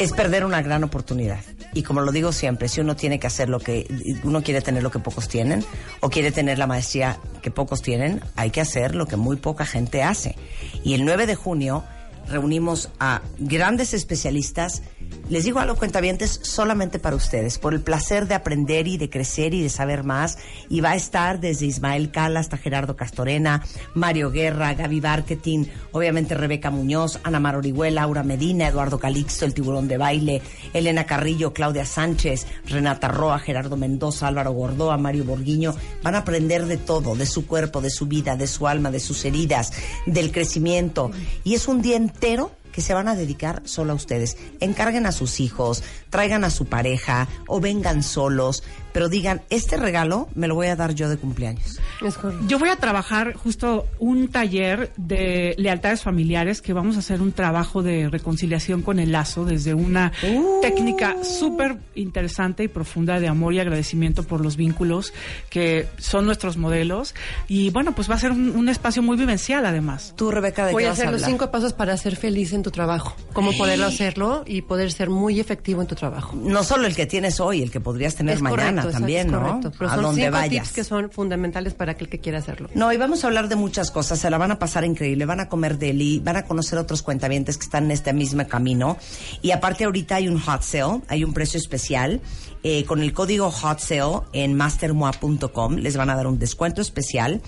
es 0.00 0.12
perder 0.12 0.46
una 0.46 0.62
gran 0.62 0.82
oportunidad. 0.82 1.40
Y 1.74 1.82
como 1.82 2.00
lo 2.00 2.10
digo 2.10 2.32
siempre, 2.32 2.68
si 2.68 2.80
uno 2.80 2.96
tiene 2.96 3.20
que 3.20 3.26
hacer 3.26 3.50
lo 3.50 3.60
que, 3.60 3.86
uno 4.24 4.42
quiere 4.42 4.62
tener 4.62 4.82
lo 4.82 4.90
que 4.90 4.98
pocos 4.98 5.28
tienen, 5.28 5.62
o 6.00 6.08
quiere 6.08 6.32
tener 6.32 6.58
la 6.58 6.66
maestría 6.66 7.18
que 7.42 7.50
pocos 7.50 7.82
tienen, 7.82 8.22
hay 8.34 8.50
que 8.50 8.62
hacer 8.62 8.94
lo 8.94 9.06
que 9.06 9.16
muy 9.16 9.36
poca 9.36 9.66
gente 9.66 10.02
hace. 10.02 10.36
Y 10.82 10.94
el 10.94 11.04
9 11.04 11.26
de 11.26 11.34
junio 11.34 11.84
reunimos 12.28 12.90
a 12.98 13.22
grandes 13.38 13.94
especialistas. 13.94 14.82
Les 15.28 15.44
digo 15.44 15.60
algo, 15.60 15.76
cuentavientes, 15.76 16.40
solamente 16.42 16.98
para 16.98 17.16
ustedes, 17.16 17.58
por 17.58 17.74
el 17.74 17.80
placer 17.80 18.26
de 18.26 18.34
aprender 18.34 18.88
y 18.88 18.96
de 18.96 19.10
crecer 19.10 19.54
y 19.54 19.62
de 19.62 19.68
saber 19.68 20.04
más. 20.04 20.38
Y 20.68 20.80
va 20.80 20.90
a 20.90 20.96
estar 20.96 21.40
desde 21.40 21.66
Ismael 21.66 22.10
Cala 22.10 22.40
hasta 22.40 22.56
Gerardo 22.56 22.96
Castorena, 22.96 23.64
Mario 23.94 24.30
Guerra, 24.30 24.74
Gaby 24.74 25.00
Barketing, 25.00 25.66
obviamente 25.92 26.34
Rebeca 26.34 26.70
Muñoz, 26.70 27.20
Ana 27.22 27.40
Mar 27.40 27.56
Orihuela, 27.56 28.02
Aura 28.02 28.22
Medina, 28.22 28.68
Eduardo 28.68 28.98
Calixto, 28.98 29.44
el 29.44 29.54
tiburón 29.54 29.88
de 29.88 29.98
baile, 29.98 30.42
Elena 30.72 31.06
Carrillo, 31.06 31.52
Claudia 31.52 31.84
Sánchez, 31.84 32.46
Renata 32.66 33.08
Roa, 33.08 33.38
Gerardo 33.38 33.76
Mendoza, 33.76 34.28
Álvaro 34.28 34.52
Gordoa, 34.52 34.96
Mario 34.96 35.24
Borguiño. 35.24 35.74
Van 36.02 36.14
a 36.14 36.18
aprender 36.18 36.66
de 36.66 36.76
todo, 36.76 37.14
de 37.14 37.26
su 37.26 37.46
cuerpo, 37.46 37.80
de 37.80 37.90
su 37.90 38.06
vida, 38.06 38.36
de 38.36 38.46
su 38.46 38.66
alma, 38.66 38.90
de 38.90 39.00
sus 39.00 39.24
heridas, 39.24 39.72
del 40.06 40.32
crecimiento. 40.32 41.10
Y 41.44 41.54
es 41.54 41.68
un 41.68 41.82
día 41.82 41.96
entero 42.10 42.52
que 42.72 42.82
se 42.82 42.94
van 42.94 43.08
a 43.08 43.14
dedicar 43.14 43.62
solo 43.64 43.92
a 43.92 43.96
ustedes. 43.96 44.36
Encarguen 44.60 45.06
a 45.06 45.12
sus 45.12 45.40
hijos, 45.40 45.82
traigan 46.08 46.44
a 46.44 46.50
su 46.50 46.66
pareja 46.66 47.28
o 47.46 47.60
vengan 47.60 48.02
solos, 48.02 48.62
pero 48.92 49.08
digan, 49.08 49.42
este 49.50 49.76
regalo 49.76 50.28
me 50.34 50.48
lo 50.48 50.54
voy 50.54 50.68
a 50.68 50.76
dar 50.76 50.94
yo 50.94 51.08
de 51.08 51.16
cumpleaños. 51.16 51.78
Yo 52.46 52.58
voy 52.58 52.68
a 52.70 52.76
trabajar 52.76 53.34
justo 53.34 53.86
un 53.98 54.28
taller 54.28 54.92
de 54.96 55.54
lealtades 55.58 56.02
familiares 56.02 56.62
que 56.62 56.72
vamos 56.72 56.96
a 56.96 57.00
hacer 57.00 57.20
un 57.20 57.32
trabajo 57.32 57.82
de 57.82 58.08
reconciliación 58.08 58.82
con 58.82 58.98
el 58.98 59.12
lazo 59.12 59.44
desde 59.44 59.74
una 59.74 60.12
Uh. 60.22 60.60
técnica 60.60 61.16
súper 61.24 61.78
interesante 61.94 62.64
y 62.64 62.68
profunda 62.68 63.20
de 63.20 63.28
amor 63.28 63.54
y 63.54 63.60
agradecimiento 63.60 64.22
por 64.22 64.40
los 64.40 64.56
vínculos 64.56 65.12
que 65.48 65.86
son 65.98 66.26
nuestros 66.26 66.56
modelos. 66.56 67.14
Y 67.48 67.70
bueno, 67.70 67.94
pues 67.94 68.10
va 68.10 68.14
a 68.14 68.18
ser 68.18 68.32
un, 68.32 68.50
un 68.50 68.68
espacio 68.68 69.02
muy 69.02 69.16
vivencial 69.16 69.64
además. 69.66 70.14
Tú, 70.16 70.30
Rebeca, 70.30 70.66
¿de 70.66 70.72
Voy 70.72 70.82
qué 70.82 70.86
a 70.86 70.90
vas 70.90 70.98
hacer 70.98 71.08
a 71.08 71.12
los 71.12 71.22
cinco 71.22 71.50
pasos 71.50 71.72
para 71.72 71.96
ser 71.96 72.16
feliz 72.16 72.52
en 72.52 72.62
tu 72.62 72.70
trabajo. 72.70 73.14
Cómo 73.32 73.52
poderlo 73.56 73.86
hacerlo 73.86 74.42
y 74.46 74.62
poder 74.62 74.92
ser 74.92 75.10
muy 75.10 75.40
efectivo 75.40 75.80
en 75.80 75.86
tu 75.86 75.94
trabajo. 75.94 76.36
No 76.36 76.62
solo 76.64 76.86
el 76.86 76.94
que 76.94 77.06
tienes 77.06 77.40
hoy, 77.40 77.62
el 77.62 77.70
que 77.70 77.80
podrías 77.80 78.14
tener 78.14 78.36
Es 78.36 78.42
mañana 78.42 78.79
correcto, 78.79 78.79
también, 78.88 79.28
exacto, 79.28 79.40
¿no? 79.40 79.46
es 79.46 79.52
correcto. 79.52 79.72
Pero 79.78 79.90
a 79.90 79.94
son 79.94 80.02
donde 80.02 80.22
cinco 80.22 80.32
vayas. 80.32 80.64
tips 80.64 80.74
que 80.74 80.84
son 80.84 81.10
fundamentales 81.10 81.74
para 81.74 81.92
aquel 81.92 82.08
que 82.08 82.18
quiera 82.18 82.38
hacerlo. 82.38 82.68
No, 82.74 82.92
y 82.92 82.96
vamos 82.96 83.24
a 83.24 83.26
hablar 83.26 83.48
de 83.48 83.56
muchas 83.56 83.90
cosas. 83.90 84.18
Se 84.18 84.30
la 84.30 84.38
van 84.38 84.50
a 84.50 84.58
pasar 84.58 84.84
increíble. 84.84 85.24
Van 85.26 85.40
a 85.40 85.48
comer 85.48 85.78
deli, 85.78 86.20
van 86.20 86.36
a 86.36 86.44
conocer 86.44 86.78
otros 86.78 87.02
cuentavientes 87.02 87.56
que 87.58 87.64
están 87.64 87.84
en 87.84 87.90
este 87.92 88.12
mismo 88.12 88.46
camino. 88.46 88.96
Y 89.42 89.50
aparte, 89.50 89.84
ahorita 89.84 90.16
hay 90.16 90.28
un 90.28 90.38
hot 90.38 90.62
sale, 90.62 91.02
hay 91.08 91.24
un 91.24 91.32
precio 91.32 91.58
especial. 91.58 92.20
Eh, 92.62 92.84
con 92.84 93.00
el 93.00 93.14
código 93.14 93.50
hot 93.50 93.78
sale 93.78 94.20
en 94.34 94.54
mastermoa.com 94.54 95.76
les 95.76 95.96
van 95.96 96.10
a 96.10 96.16
dar 96.16 96.26
un 96.26 96.38
descuento 96.38 96.82
especial. 96.82 97.40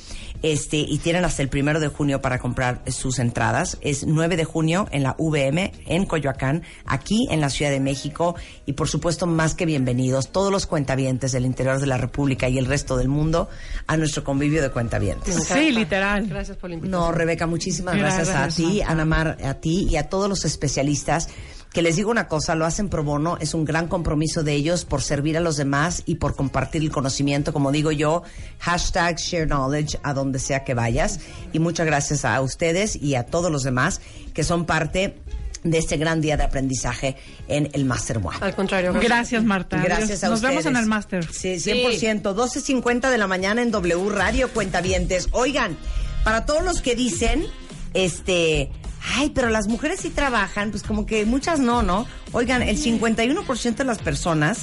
Este, 0.42 0.78
y 0.78 0.98
tienen 0.98 1.24
hasta 1.24 1.42
el 1.42 1.48
primero 1.48 1.80
de 1.80 1.88
junio 1.88 2.20
para 2.20 2.38
comprar 2.38 2.82
sus 2.88 3.18
entradas. 3.18 3.78
Es 3.80 4.06
9 4.06 4.36
de 4.36 4.44
junio 4.44 4.88
en 4.90 5.02
la 5.02 5.14
VM 5.18 5.72
en 5.86 6.04
Coyoacán, 6.06 6.62
aquí 6.84 7.28
en 7.30 7.40
la 7.40 7.48
Ciudad 7.48 7.70
de 7.70 7.80
México. 7.80 8.34
Y 8.66 8.72
por 8.72 8.88
supuesto, 8.88 9.26
más 9.26 9.54
que 9.54 9.66
bienvenidos 9.66 10.32
todos 10.32 10.50
los 10.50 10.66
cuentavientes 10.66 11.32
del 11.32 11.46
interior 11.46 11.78
de 11.78 11.86
la 11.86 11.96
República 11.96 12.48
y 12.48 12.58
el 12.58 12.66
resto 12.66 12.96
del 12.96 13.08
mundo 13.08 13.48
a 13.86 13.96
nuestro 13.96 14.24
convivio 14.24 14.62
de 14.62 14.70
cuentavientes. 14.70 15.44
Sí, 15.44 15.70
literal. 15.70 16.26
Gracias 16.26 16.56
por 16.56 16.70
la 16.70 16.74
invitación. 16.74 17.00
No, 17.00 17.12
Rebeca, 17.12 17.46
muchísimas 17.46 17.96
gracias, 17.96 18.28
Gracias, 18.28 18.58
a 18.58 18.70
ti. 18.70 18.82
Ana 18.82 19.04
Mar, 19.04 19.38
a 19.44 19.54
ti 19.54 19.86
y 19.90 19.96
a 19.96 20.08
todos 20.08 20.28
los 20.28 20.44
especialistas. 20.44 21.28
Que 21.72 21.80
les 21.80 21.96
digo 21.96 22.10
una 22.10 22.28
cosa, 22.28 22.54
lo 22.54 22.66
hacen 22.66 22.90
pro 22.90 23.02
bono, 23.02 23.38
es 23.40 23.54
un 23.54 23.64
gran 23.64 23.88
compromiso 23.88 24.42
de 24.42 24.52
ellos 24.52 24.84
por 24.84 25.02
servir 25.02 25.38
a 25.38 25.40
los 25.40 25.56
demás 25.56 26.02
y 26.04 26.16
por 26.16 26.36
compartir 26.36 26.82
el 26.82 26.90
conocimiento, 26.90 27.54
como 27.54 27.72
digo 27.72 27.92
yo, 27.92 28.22
hashtag 28.58 29.16
share 29.16 29.46
knowledge 29.46 29.98
a 30.02 30.12
donde 30.12 30.38
sea 30.38 30.64
que 30.64 30.74
vayas. 30.74 31.20
Y 31.52 31.60
muchas 31.60 31.86
gracias 31.86 32.26
a 32.26 32.38
ustedes 32.42 32.96
y 32.96 33.14
a 33.14 33.24
todos 33.24 33.50
los 33.50 33.62
demás 33.62 34.02
que 34.34 34.44
son 34.44 34.66
parte 34.66 35.16
de 35.64 35.78
este 35.78 35.96
gran 35.96 36.20
día 36.20 36.36
de 36.36 36.42
aprendizaje 36.42 37.16
en 37.48 37.70
el 37.72 37.84
Master 37.84 38.18
One. 38.18 38.36
Al 38.40 38.54
contrario. 38.54 38.92
Gracias, 38.92 39.42
Marta. 39.44 39.80
Gracias 39.82 40.24
a 40.24 40.28
Nos 40.28 40.40
ustedes. 40.40 40.56
vemos 40.56 40.66
en 40.66 40.76
el 40.76 40.86
máster. 40.86 41.32
Sí, 41.32 41.54
100%. 41.54 42.22
12.50 42.22 43.10
de 43.10 43.18
la 43.18 43.26
mañana 43.26 43.62
en 43.62 43.70
W 43.70 44.10
Radio 44.10 44.50
Cuentavientes. 44.52 45.28
Oigan, 45.32 45.76
para 46.24 46.44
todos 46.44 46.64
los 46.64 46.82
que 46.82 46.96
dicen, 46.96 47.46
este, 47.94 48.70
ay, 49.16 49.30
pero 49.30 49.48
las 49.50 49.68
mujeres 49.68 50.00
sí 50.00 50.10
trabajan, 50.10 50.70
pues 50.70 50.82
como 50.82 51.06
que 51.06 51.24
muchas 51.24 51.60
no, 51.60 51.82
¿no? 51.82 52.06
Oigan, 52.32 52.62
el 52.62 52.78
51% 52.78 53.74
de 53.74 53.84
las 53.84 53.98
personas 53.98 54.60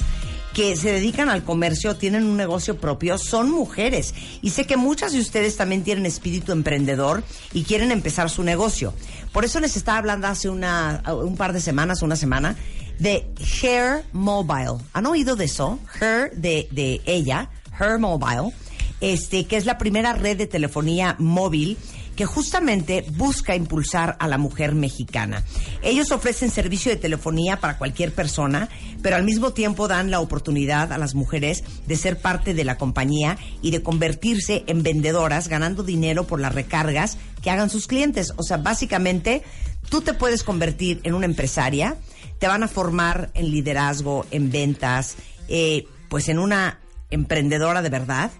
que 0.54 0.76
se 0.76 0.90
dedican 0.90 1.28
al 1.28 1.44
comercio, 1.44 1.96
tienen 1.96 2.24
un 2.24 2.36
negocio 2.36 2.76
propio, 2.76 3.18
son 3.18 3.50
mujeres. 3.50 4.14
Y 4.42 4.50
sé 4.50 4.66
que 4.66 4.76
muchas 4.76 5.12
de 5.12 5.20
ustedes 5.20 5.56
también 5.56 5.84
tienen 5.84 6.06
espíritu 6.06 6.52
emprendedor 6.52 7.22
y 7.52 7.62
quieren 7.62 7.92
empezar 7.92 8.30
su 8.30 8.42
negocio. 8.42 8.92
Por 9.32 9.44
eso 9.44 9.60
les 9.60 9.76
estaba 9.76 9.98
hablando 9.98 10.26
hace 10.26 10.48
una, 10.48 11.02
un 11.06 11.36
par 11.36 11.52
de 11.52 11.60
semanas, 11.60 12.02
una 12.02 12.16
semana, 12.16 12.56
de 12.98 13.30
Hair 13.62 14.04
Mobile. 14.12 14.78
¿Han 14.92 15.06
oído 15.06 15.36
de 15.36 15.44
eso? 15.44 15.78
Her 16.00 16.32
de, 16.32 16.68
de 16.72 17.00
ella, 17.06 17.48
Her 17.78 17.98
Mobile, 17.98 18.52
este, 19.00 19.46
que 19.46 19.56
es 19.56 19.66
la 19.66 19.78
primera 19.78 20.12
red 20.14 20.36
de 20.36 20.46
telefonía 20.46 21.14
móvil 21.18 21.78
que 22.20 22.26
justamente 22.26 23.06
busca 23.16 23.56
impulsar 23.56 24.18
a 24.18 24.28
la 24.28 24.36
mujer 24.36 24.74
mexicana. 24.74 25.42
Ellos 25.80 26.12
ofrecen 26.12 26.50
servicio 26.50 26.92
de 26.92 26.98
telefonía 26.98 27.60
para 27.60 27.78
cualquier 27.78 28.12
persona, 28.12 28.68
pero 29.00 29.16
al 29.16 29.24
mismo 29.24 29.54
tiempo 29.54 29.88
dan 29.88 30.10
la 30.10 30.20
oportunidad 30.20 30.92
a 30.92 30.98
las 30.98 31.14
mujeres 31.14 31.64
de 31.86 31.96
ser 31.96 32.18
parte 32.18 32.52
de 32.52 32.64
la 32.64 32.76
compañía 32.76 33.38
y 33.62 33.70
de 33.70 33.82
convertirse 33.82 34.64
en 34.66 34.82
vendedoras, 34.82 35.48
ganando 35.48 35.82
dinero 35.82 36.26
por 36.26 36.40
las 36.40 36.54
recargas 36.54 37.16
que 37.40 37.48
hagan 37.48 37.70
sus 37.70 37.86
clientes. 37.86 38.34
O 38.36 38.42
sea, 38.42 38.58
básicamente, 38.58 39.42
tú 39.88 40.02
te 40.02 40.12
puedes 40.12 40.44
convertir 40.44 41.00
en 41.04 41.14
una 41.14 41.24
empresaria, 41.24 41.96
te 42.38 42.48
van 42.48 42.62
a 42.62 42.68
formar 42.68 43.30
en 43.32 43.50
liderazgo, 43.50 44.26
en 44.30 44.50
ventas, 44.50 45.16
eh, 45.48 45.86
pues 46.10 46.28
en 46.28 46.38
una 46.38 46.80
emprendedora 47.08 47.80
de 47.80 47.88
verdad. 47.88 48.30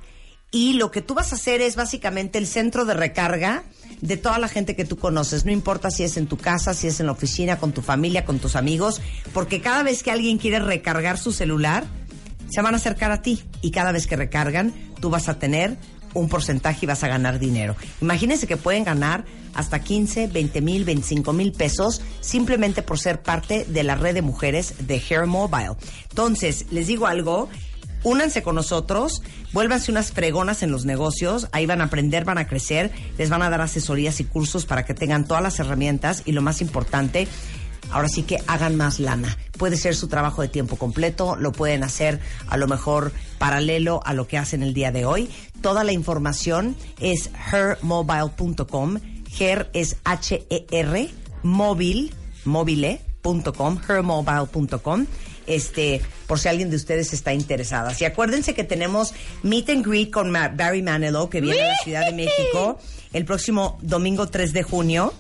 Y 0.50 0.74
lo 0.74 0.90
que 0.90 1.00
tú 1.00 1.14
vas 1.14 1.32
a 1.32 1.36
hacer 1.36 1.60
es 1.60 1.76
básicamente 1.76 2.38
el 2.38 2.46
centro 2.46 2.84
de 2.84 2.94
recarga 2.94 3.62
de 4.00 4.16
toda 4.16 4.38
la 4.38 4.48
gente 4.48 4.74
que 4.74 4.84
tú 4.84 4.96
conoces. 4.96 5.44
No 5.44 5.52
importa 5.52 5.90
si 5.90 6.02
es 6.02 6.16
en 6.16 6.26
tu 6.26 6.36
casa, 6.36 6.74
si 6.74 6.88
es 6.88 6.98
en 7.00 7.06
la 7.06 7.12
oficina, 7.12 7.58
con 7.58 7.72
tu 7.72 7.82
familia, 7.82 8.24
con 8.24 8.38
tus 8.38 8.56
amigos, 8.56 9.00
porque 9.32 9.60
cada 9.60 9.82
vez 9.82 10.02
que 10.02 10.10
alguien 10.10 10.38
quiere 10.38 10.58
recargar 10.58 11.18
su 11.18 11.32
celular, 11.32 11.84
se 12.48 12.62
van 12.62 12.74
a 12.74 12.78
acercar 12.78 13.12
a 13.12 13.22
ti. 13.22 13.42
Y 13.62 13.70
cada 13.70 13.92
vez 13.92 14.06
que 14.06 14.16
recargan, 14.16 14.72
tú 15.00 15.10
vas 15.10 15.28
a 15.28 15.38
tener 15.38 15.76
un 16.14 16.28
porcentaje 16.28 16.80
y 16.82 16.86
vas 16.86 17.04
a 17.04 17.08
ganar 17.08 17.38
dinero. 17.38 17.76
Imagínense 18.00 18.46
que 18.46 18.56
pueden 18.56 18.82
ganar 18.82 19.24
hasta 19.54 19.80
15, 19.80 20.28
20 20.28 20.60
mil, 20.60 20.84
25 20.84 21.32
mil 21.32 21.52
pesos 21.52 22.02
simplemente 22.20 22.82
por 22.82 22.98
ser 22.98 23.22
parte 23.22 23.64
de 23.64 23.82
la 23.82 23.94
red 23.94 24.14
de 24.14 24.22
mujeres 24.22 24.74
de 24.86 24.96
Hair 24.96 25.26
Mobile. 25.26 25.76
Entonces, 26.08 26.66
les 26.70 26.86
digo 26.86 27.06
algo, 27.06 27.48
Únanse 28.02 28.42
con 28.42 28.54
nosotros, 28.54 29.22
vuélvanse 29.52 29.90
unas 29.90 30.12
fregonas 30.12 30.62
en 30.62 30.70
los 30.70 30.86
negocios, 30.86 31.48
ahí 31.52 31.66
van 31.66 31.82
a 31.82 31.84
aprender, 31.84 32.24
van 32.24 32.38
a 32.38 32.46
crecer, 32.46 32.90
les 33.18 33.28
van 33.28 33.42
a 33.42 33.50
dar 33.50 33.60
asesorías 33.60 34.20
y 34.20 34.24
cursos 34.24 34.64
para 34.64 34.84
que 34.84 34.94
tengan 34.94 35.26
todas 35.26 35.42
las 35.42 35.58
herramientas 35.58 36.22
y 36.24 36.32
lo 36.32 36.40
más 36.40 36.62
importante, 36.62 37.28
ahora 37.90 38.08
sí 38.08 38.22
que 38.22 38.38
hagan 38.46 38.76
más 38.76 39.00
lana. 39.00 39.36
Puede 39.58 39.76
ser 39.76 39.94
su 39.94 40.08
trabajo 40.08 40.40
de 40.40 40.48
tiempo 40.48 40.76
completo, 40.76 41.36
lo 41.36 41.52
pueden 41.52 41.84
hacer 41.84 42.20
a 42.48 42.56
lo 42.56 42.66
mejor 42.68 43.12
paralelo 43.38 44.00
a 44.04 44.14
lo 44.14 44.26
que 44.26 44.38
hacen 44.38 44.62
el 44.62 44.72
día 44.72 44.92
de 44.92 45.04
hoy. 45.04 45.28
Toda 45.60 45.84
la 45.84 45.92
información 45.92 46.76
es 47.00 47.30
hermobile.com. 47.52 48.98
Her 49.38 49.70
es 49.74 49.96
H-E-R, 50.04 51.10
móvil, 51.42 52.14
mobile.com, 52.44 53.78
hermobile.com. 53.86 55.06
Este, 55.50 56.00
por 56.26 56.38
si 56.38 56.48
alguien 56.48 56.70
de 56.70 56.76
ustedes 56.76 57.12
está 57.12 57.32
interesada. 57.34 57.92
Y 57.98 58.04
acuérdense 58.04 58.54
que 58.54 58.64
tenemos 58.64 59.12
Meet 59.42 59.70
and 59.70 59.86
Greet 59.86 60.10
con 60.10 60.30
Ma- 60.30 60.48
Barry 60.48 60.82
Manilow, 60.82 61.28
que 61.28 61.40
viene 61.40 61.62
a 61.62 61.68
la 61.68 61.76
Ciudad 61.84 62.06
de 62.06 62.12
México 62.12 62.78
el 63.12 63.24
próximo 63.24 63.78
domingo 63.82 64.28
3 64.28 64.52
de 64.52 64.62
junio. 64.62 65.12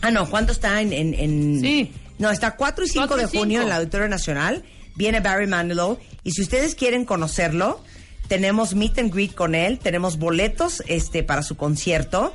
Ah, 0.00 0.10
no, 0.12 0.30
¿cuánto 0.30 0.52
está 0.52 0.80
en...? 0.80 0.92
en, 0.92 1.14
en- 1.14 1.60
Sí. 1.60 1.92
No, 2.18 2.30
está 2.30 2.56
4 2.56 2.84
y 2.84 2.88
5 2.88 3.06
4 3.08 3.16
y 3.28 3.30
de 3.32 3.38
junio 3.38 3.58
5. 3.58 3.62
en 3.62 3.68
la 3.68 3.76
Auditorio 3.76 4.08
Nacional. 4.08 4.64
Viene 4.96 5.20
Barry 5.20 5.46
Manilow. 5.46 5.98
Y 6.24 6.32
si 6.32 6.42
ustedes 6.42 6.74
quieren 6.74 7.04
conocerlo, 7.04 7.80
tenemos 8.28 8.74
meet 8.74 8.98
and 8.98 9.12
greet 9.14 9.34
con 9.34 9.54
él. 9.54 9.78
Tenemos 9.78 10.18
boletos 10.18 10.82
este, 10.88 11.22
para 11.22 11.42
su 11.42 11.56
concierto. 11.56 12.32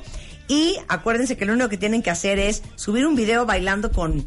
Y 0.48 0.76
acuérdense 0.88 1.36
que 1.36 1.44
lo 1.46 1.52
único 1.54 1.68
que 1.70 1.76
tienen 1.78 2.02
que 2.02 2.10
hacer 2.10 2.38
es 2.38 2.62
subir 2.76 3.06
un 3.06 3.14
video 3.14 3.46
bailando 3.46 3.92
con... 3.92 4.26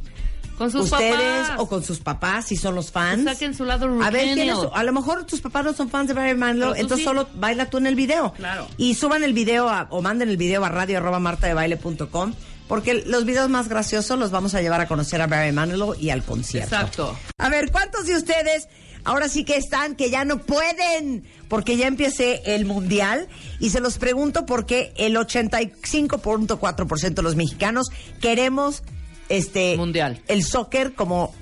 Con 0.58 0.72
sus 0.72 0.92
ustedes 0.92 1.16
papás. 1.48 1.60
o 1.60 1.68
con 1.70 1.84
sus 1.84 2.00
papás 2.00 2.46
si 2.46 2.56
son 2.58 2.74
los 2.76 2.92
fans. 2.92 3.24
Saquen 3.26 3.54
su 3.56 3.64
lado 3.64 3.86
A 4.04 4.10
ver, 4.10 4.24
¿quién 4.34 4.50
es 4.50 4.58
a 4.74 4.84
lo 4.84 4.92
mejor 4.94 5.24
tus 5.26 5.40
papás 5.42 5.64
no 5.66 5.74
son 5.74 5.90
fans 5.90 6.08
de 6.08 6.14
Barry 6.16 6.36
Manilow, 6.36 6.70
tú 6.74 6.76
entonces 6.82 7.00
sí. 7.00 7.04
solo 7.06 7.28
baila 7.36 7.70
tú 7.70 7.78
en 7.78 7.88
el 7.88 7.96
video. 7.96 8.34
Claro. 8.34 8.68
Y 8.78 8.96
suban 8.96 9.24
el 9.24 9.34
video 9.34 9.70
a- 9.70 9.88
o 9.92 10.02
manden 10.02 10.30
el 10.30 10.38
video 10.38 10.66
a 10.66 10.70
radio 10.70 10.98
arroba 10.98 11.20
martadebaile.com 11.20 12.34
porque 12.68 12.96
los 13.06 13.24
videos 13.24 13.50
más 13.50 13.70
graciosos 13.70 14.18
los 14.20 14.32
vamos 14.32 14.54
a 14.56 14.62
llevar 14.62 14.82
a 14.82 14.88
conocer 14.88 15.22
a 15.22 15.28
Barry 15.28 15.52
Manilow 15.54 15.96
y 16.00 16.10
al 16.10 16.24
concierto. 16.24 16.76
Exacto. 16.76 17.18
A 17.38 17.50
ver, 17.50 17.72
¿cuántos 17.72 18.08
de 18.08 18.18
ustedes 18.18 18.68
ahora 19.06 19.30
sí 19.30 19.46
que 19.46 19.56
están 19.56 19.96
que 19.96 20.10
ya 20.10 20.26
no 20.26 20.40
pueden? 20.40 21.24
Porque 21.48 21.78
ya 21.78 21.88
empiece 21.88 22.42
el 22.46 22.66
mundial 22.66 23.30
y 23.60 23.70
se 23.70 23.80
los 23.80 23.98
pregunto 24.00 24.46
porque 24.46 24.92
el 24.98 25.16
85.4% 25.16 27.14
de 27.14 27.22
los 27.22 27.36
mexicanos 27.36 27.88
queremos 28.20 28.84
este 29.30 29.78
Mundial. 29.78 30.22
el 30.28 30.44
soccer 30.44 30.94
como 30.94 31.34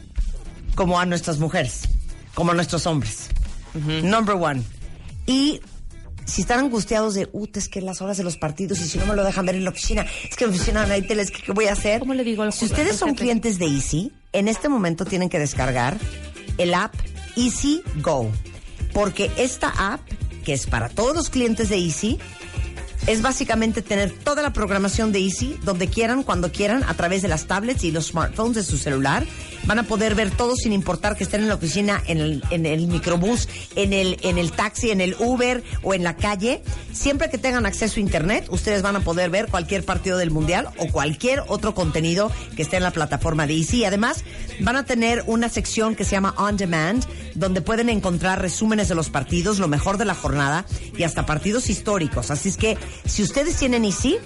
como 0.75 0.99
a 0.99 1.05
nuestras 1.05 1.39
mujeres, 1.39 1.81
como 2.33 2.51
a 2.51 2.55
nuestros 2.55 2.85
hombres. 2.85 3.29
Number 3.73 4.35
one. 4.35 4.61
Y 5.25 5.59
si 6.25 6.41
están 6.41 6.59
angustiados 6.59 7.13
de, 7.13 7.29
ut, 7.31 7.55
es 7.57 7.69
que 7.69 7.81
las 7.81 8.01
horas 8.01 8.17
de 8.17 8.23
los 8.23 8.37
partidos 8.37 8.79
y 8.79 8.85
si 8.85 8.97
no 8.97 9.05
me 9.05 9.15
lo 9.15 9.23
dejan 9.23 9.45
ver 9.45 9.55
en 9.55 9.63
la 9.63 9.69
oficina, 9.69 10.05
es 10.29 10.35
que 10.35 10.43
en 10.43 10.51
la 10.51 10.55
oficina 10.55 10.85
no 10.85 10.93
hay 10.93 11.01
tele, 11.01 11.21
es 11.21 11.31
que 11.31 11.41
¿qué 11.41 11.51
voy 11.51 11.65
a 11.65 11.73
hacer? 11.73 11.99
¿Cómo 11.99 12.13
le 12.13 12.23
digo 12.23 12.43
al 12.43 12.53
Si 12.53 12.65
ustedes 12.65 12.95
son 12.95 13.15
clientes 13.15 13.59
de 13.59 13.65
Easy, 13.65 14.11
en 14.33 14.47
este 14.47 14.69
momento 14.69 15.05
tienen 15.05 15.29
que 15.29 15.39
descargar 15.39 15.97
el 16.57 16.73
app 16.73 16.93
Easy 17.35 17.81
Go. 18.01 18.31
Porque 18.93 19.29
esta 19.37 19.93
app, 19.93 20.01
que 20.45 20.53
es 20.53 20.67
para 20.67 20.89
todos 20.89 21.15
los 21.15 21.29
clientes 21.29 21.69
de 21.69 21.77
Easy, 21.77 22.19
es 23.07 23.21
básicamente 23.21 23.81
tener 23.81 24.11
toda 24.11 24.41
la 24.41 24.51
programación 24.51 25.11
de 25.11 25.19
Easy 25.19 25.59
donde 25.63 25.87
quieran, 25.87 26.23
cuando 26.23 26.51
quieran, 26.51 26.83
a 26.83 26.93
través 26.95 27.21
de 27.21 27.27
las 27.27 27.45
tablets 27.45 27.83
y 27.83 27.91
los 27.91 28.07
smartphones 28.07 28.55
de 28.55 28.63
su 28.63 28.77
celular. 28.77 29.25
Van 29.65 29.79
a 29.79 29.83
poder 29.83 30.15
ver 30.15 30.31
todo 30.31 30.55
sin 30.55 30.73
importar 30.73 31.15
que 31.15 31.23
estén 31.23 31.41
en 31.41 31.47
la 31.47 31.55
oficina, 31.55 32.01
en 32.07 32.19
el, 32.19 32.43
en 32.49 32.65
el 32.65 32.87
microbús, 32.87 33.47
en 33.75 33.93
el, 33.93 34.17
en 34.21 34.37
el 34.37 34.51
taxi, 34.51 34.91
en 34.91 35.01
el 35.01 35.15
Uber 35.19 35.63
o 35.83 35.93
en 35.93 36.03
la 36.03 36.15
calle. 36.17 36.61
Siempre 36.93 37.29
que 37.29 37.37
tengan 37.37 37.65
acceso 37.65 37.97
a 37.97 37.99
Internet, 37.99 38.47
ustedes 38.49 38.81
van 38.81 38.95
a 38.95 38.99
poder 39.01 39.29
ver 39.29 39.47
cualquier 39.47 39.83
partido 39.83 40.17
del 40.17 40.31
Mundial 40.31 40.69
o 40.77 40.87
cualquier 40.87 41.43
otro 41.47 41.73
contenido 41.73 42.31
que 42.55 42.61
esté 42.61 42.77
en 42.77 42.83
la 42.83 42.91
plataforma 42.91 43.47
de 43.47 43.55
Easy. 43.55 43.85
Además, 43.85 44.23
van 44.61 44.75
a 44.75 44.85
tener 44.85 45.23
una 45.27 45.49
sección 45.49 45.95
que 45.95 46.05
se 46.05 46.11
llama 46.11 46.33
On 46.37 46.57
Demand, 46.57 47.03
donde 47.35 47.61
pueden 47.61 47.89
encontrar 47.89 48.41
resúmenes 48.41 48.87
de 48.87 48.95
los 48.95 49.09
partidos, 49.09 49.59
lo 49.59 49.67
mejor 49.67 49.97
de 49.97 50.05
la 50.05 50.15
jornada 50.15 50.65
y 50.97 51.03
hasta 51.03 51.25
partidos 51.25 51.69
históricos. 51.69 52.31
Así 52.31 52.49
es 52.49 52.57
que 52.57 52.77
si 53.05 53.23
ustedes 53.23 53.57
tienen 53.57 53.83
Easy, 53.85 54.17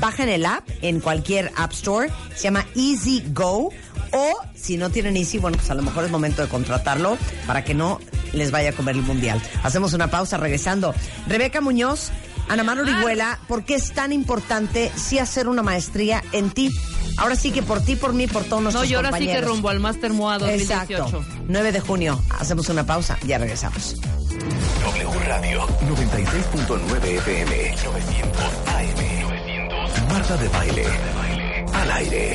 bajen 0.00 0.28
el 0.28 0.46
app 0.46 0.68
en 0.82 1.00
cualquier 1.00 1.52
App 1.56 1.72
Store, 1.72 2.10
se 2.34 2.44
llama 2.44 2.66
Easy 2.74 3.22
Go. 3.32 3.70
O 4.16 4.40
si 4.54 4.76
no 4.76 4.90
tienen 4.90 5.16
Easy, 5.16 5.38
bueno, 5.38 5.56
pues 5.58 5.70
a 5.70 5.74
lo 5.74 5.82
mejor 5.82 6.04
es 6.04 6.10
momento 6.10 6.40
de 6.42 6.48
contratarlo 6.48 7.18
para 7.46 7.64
que 7.64 7.74
no 7.74 8.00
les 8.32 8.50
vaya 8.52 8.70
a 8.70 8.72
comer 8.72 8.94
el 8.96 9.02
mundial. 9.02 9.42
Hacemos 9.62 9.92
una 9.92 10.08
pausa 10.08 10.36
regresando. 10.36 10.94
Rebeca 11.26 11.60
Muñoz, 11.60 12.10
Ana 12.48 12.62
Mar 12.62 12.78
Orihuela, 12.78 13.40
¿por 13.48 13.64
qué 13.64 13.74
es 13.74 13.92
tan 13.92 14.12
importante 14.12 14.92
sí 14.96 15.18
hacer 15.18 15.48
una 15.48 15.62
maestría 15.62 16.22
en 16.32 16.50
ti? 16.50 16.70
Ahora 17.16 17.34
sí 17.36 17.50
que 17.52 17.62
por 17.62 17.80
ti, 17.80 17.96
por 17.96 18.12
mí, 18.12 18.26
por 18.26 18.42
todos 18.44 18.62
No, 18.62 18.70
nuestros 18.70 18.88
y 18.90 18.94
ahora 18.94 19.08
sí 19.10 19.18
que 19.18 19.24
compañeros. 19.26 19.50
rumbo 19.50 19.68
al 19.68 19.80
Master 19.80 20.12
MOA 20.12 20.38
2018. 20.38 20.92
Exacto. 21.02 21.24
9 21.48 21.72
de 21.72 21.80
junio. 21.80 22.20
Hacemos 22.38 22.68
una 22.68 22.84
pausa. 22.86 23.18
Ya 23.26 23.38
regresamos. 23.38 23.96
W 24.82 25.18
Radio. 25.26 25.66
96.9 25.66 27.04
FM 27.18 27.50
900 27.84 28.44
AM 28.66 29.00
900 29.20 30.08
Marta 30.08 30.36
de 30.36 30.48
baile. 30.48 30.84
Al 31.72 31.90
aire. 31.92 32.34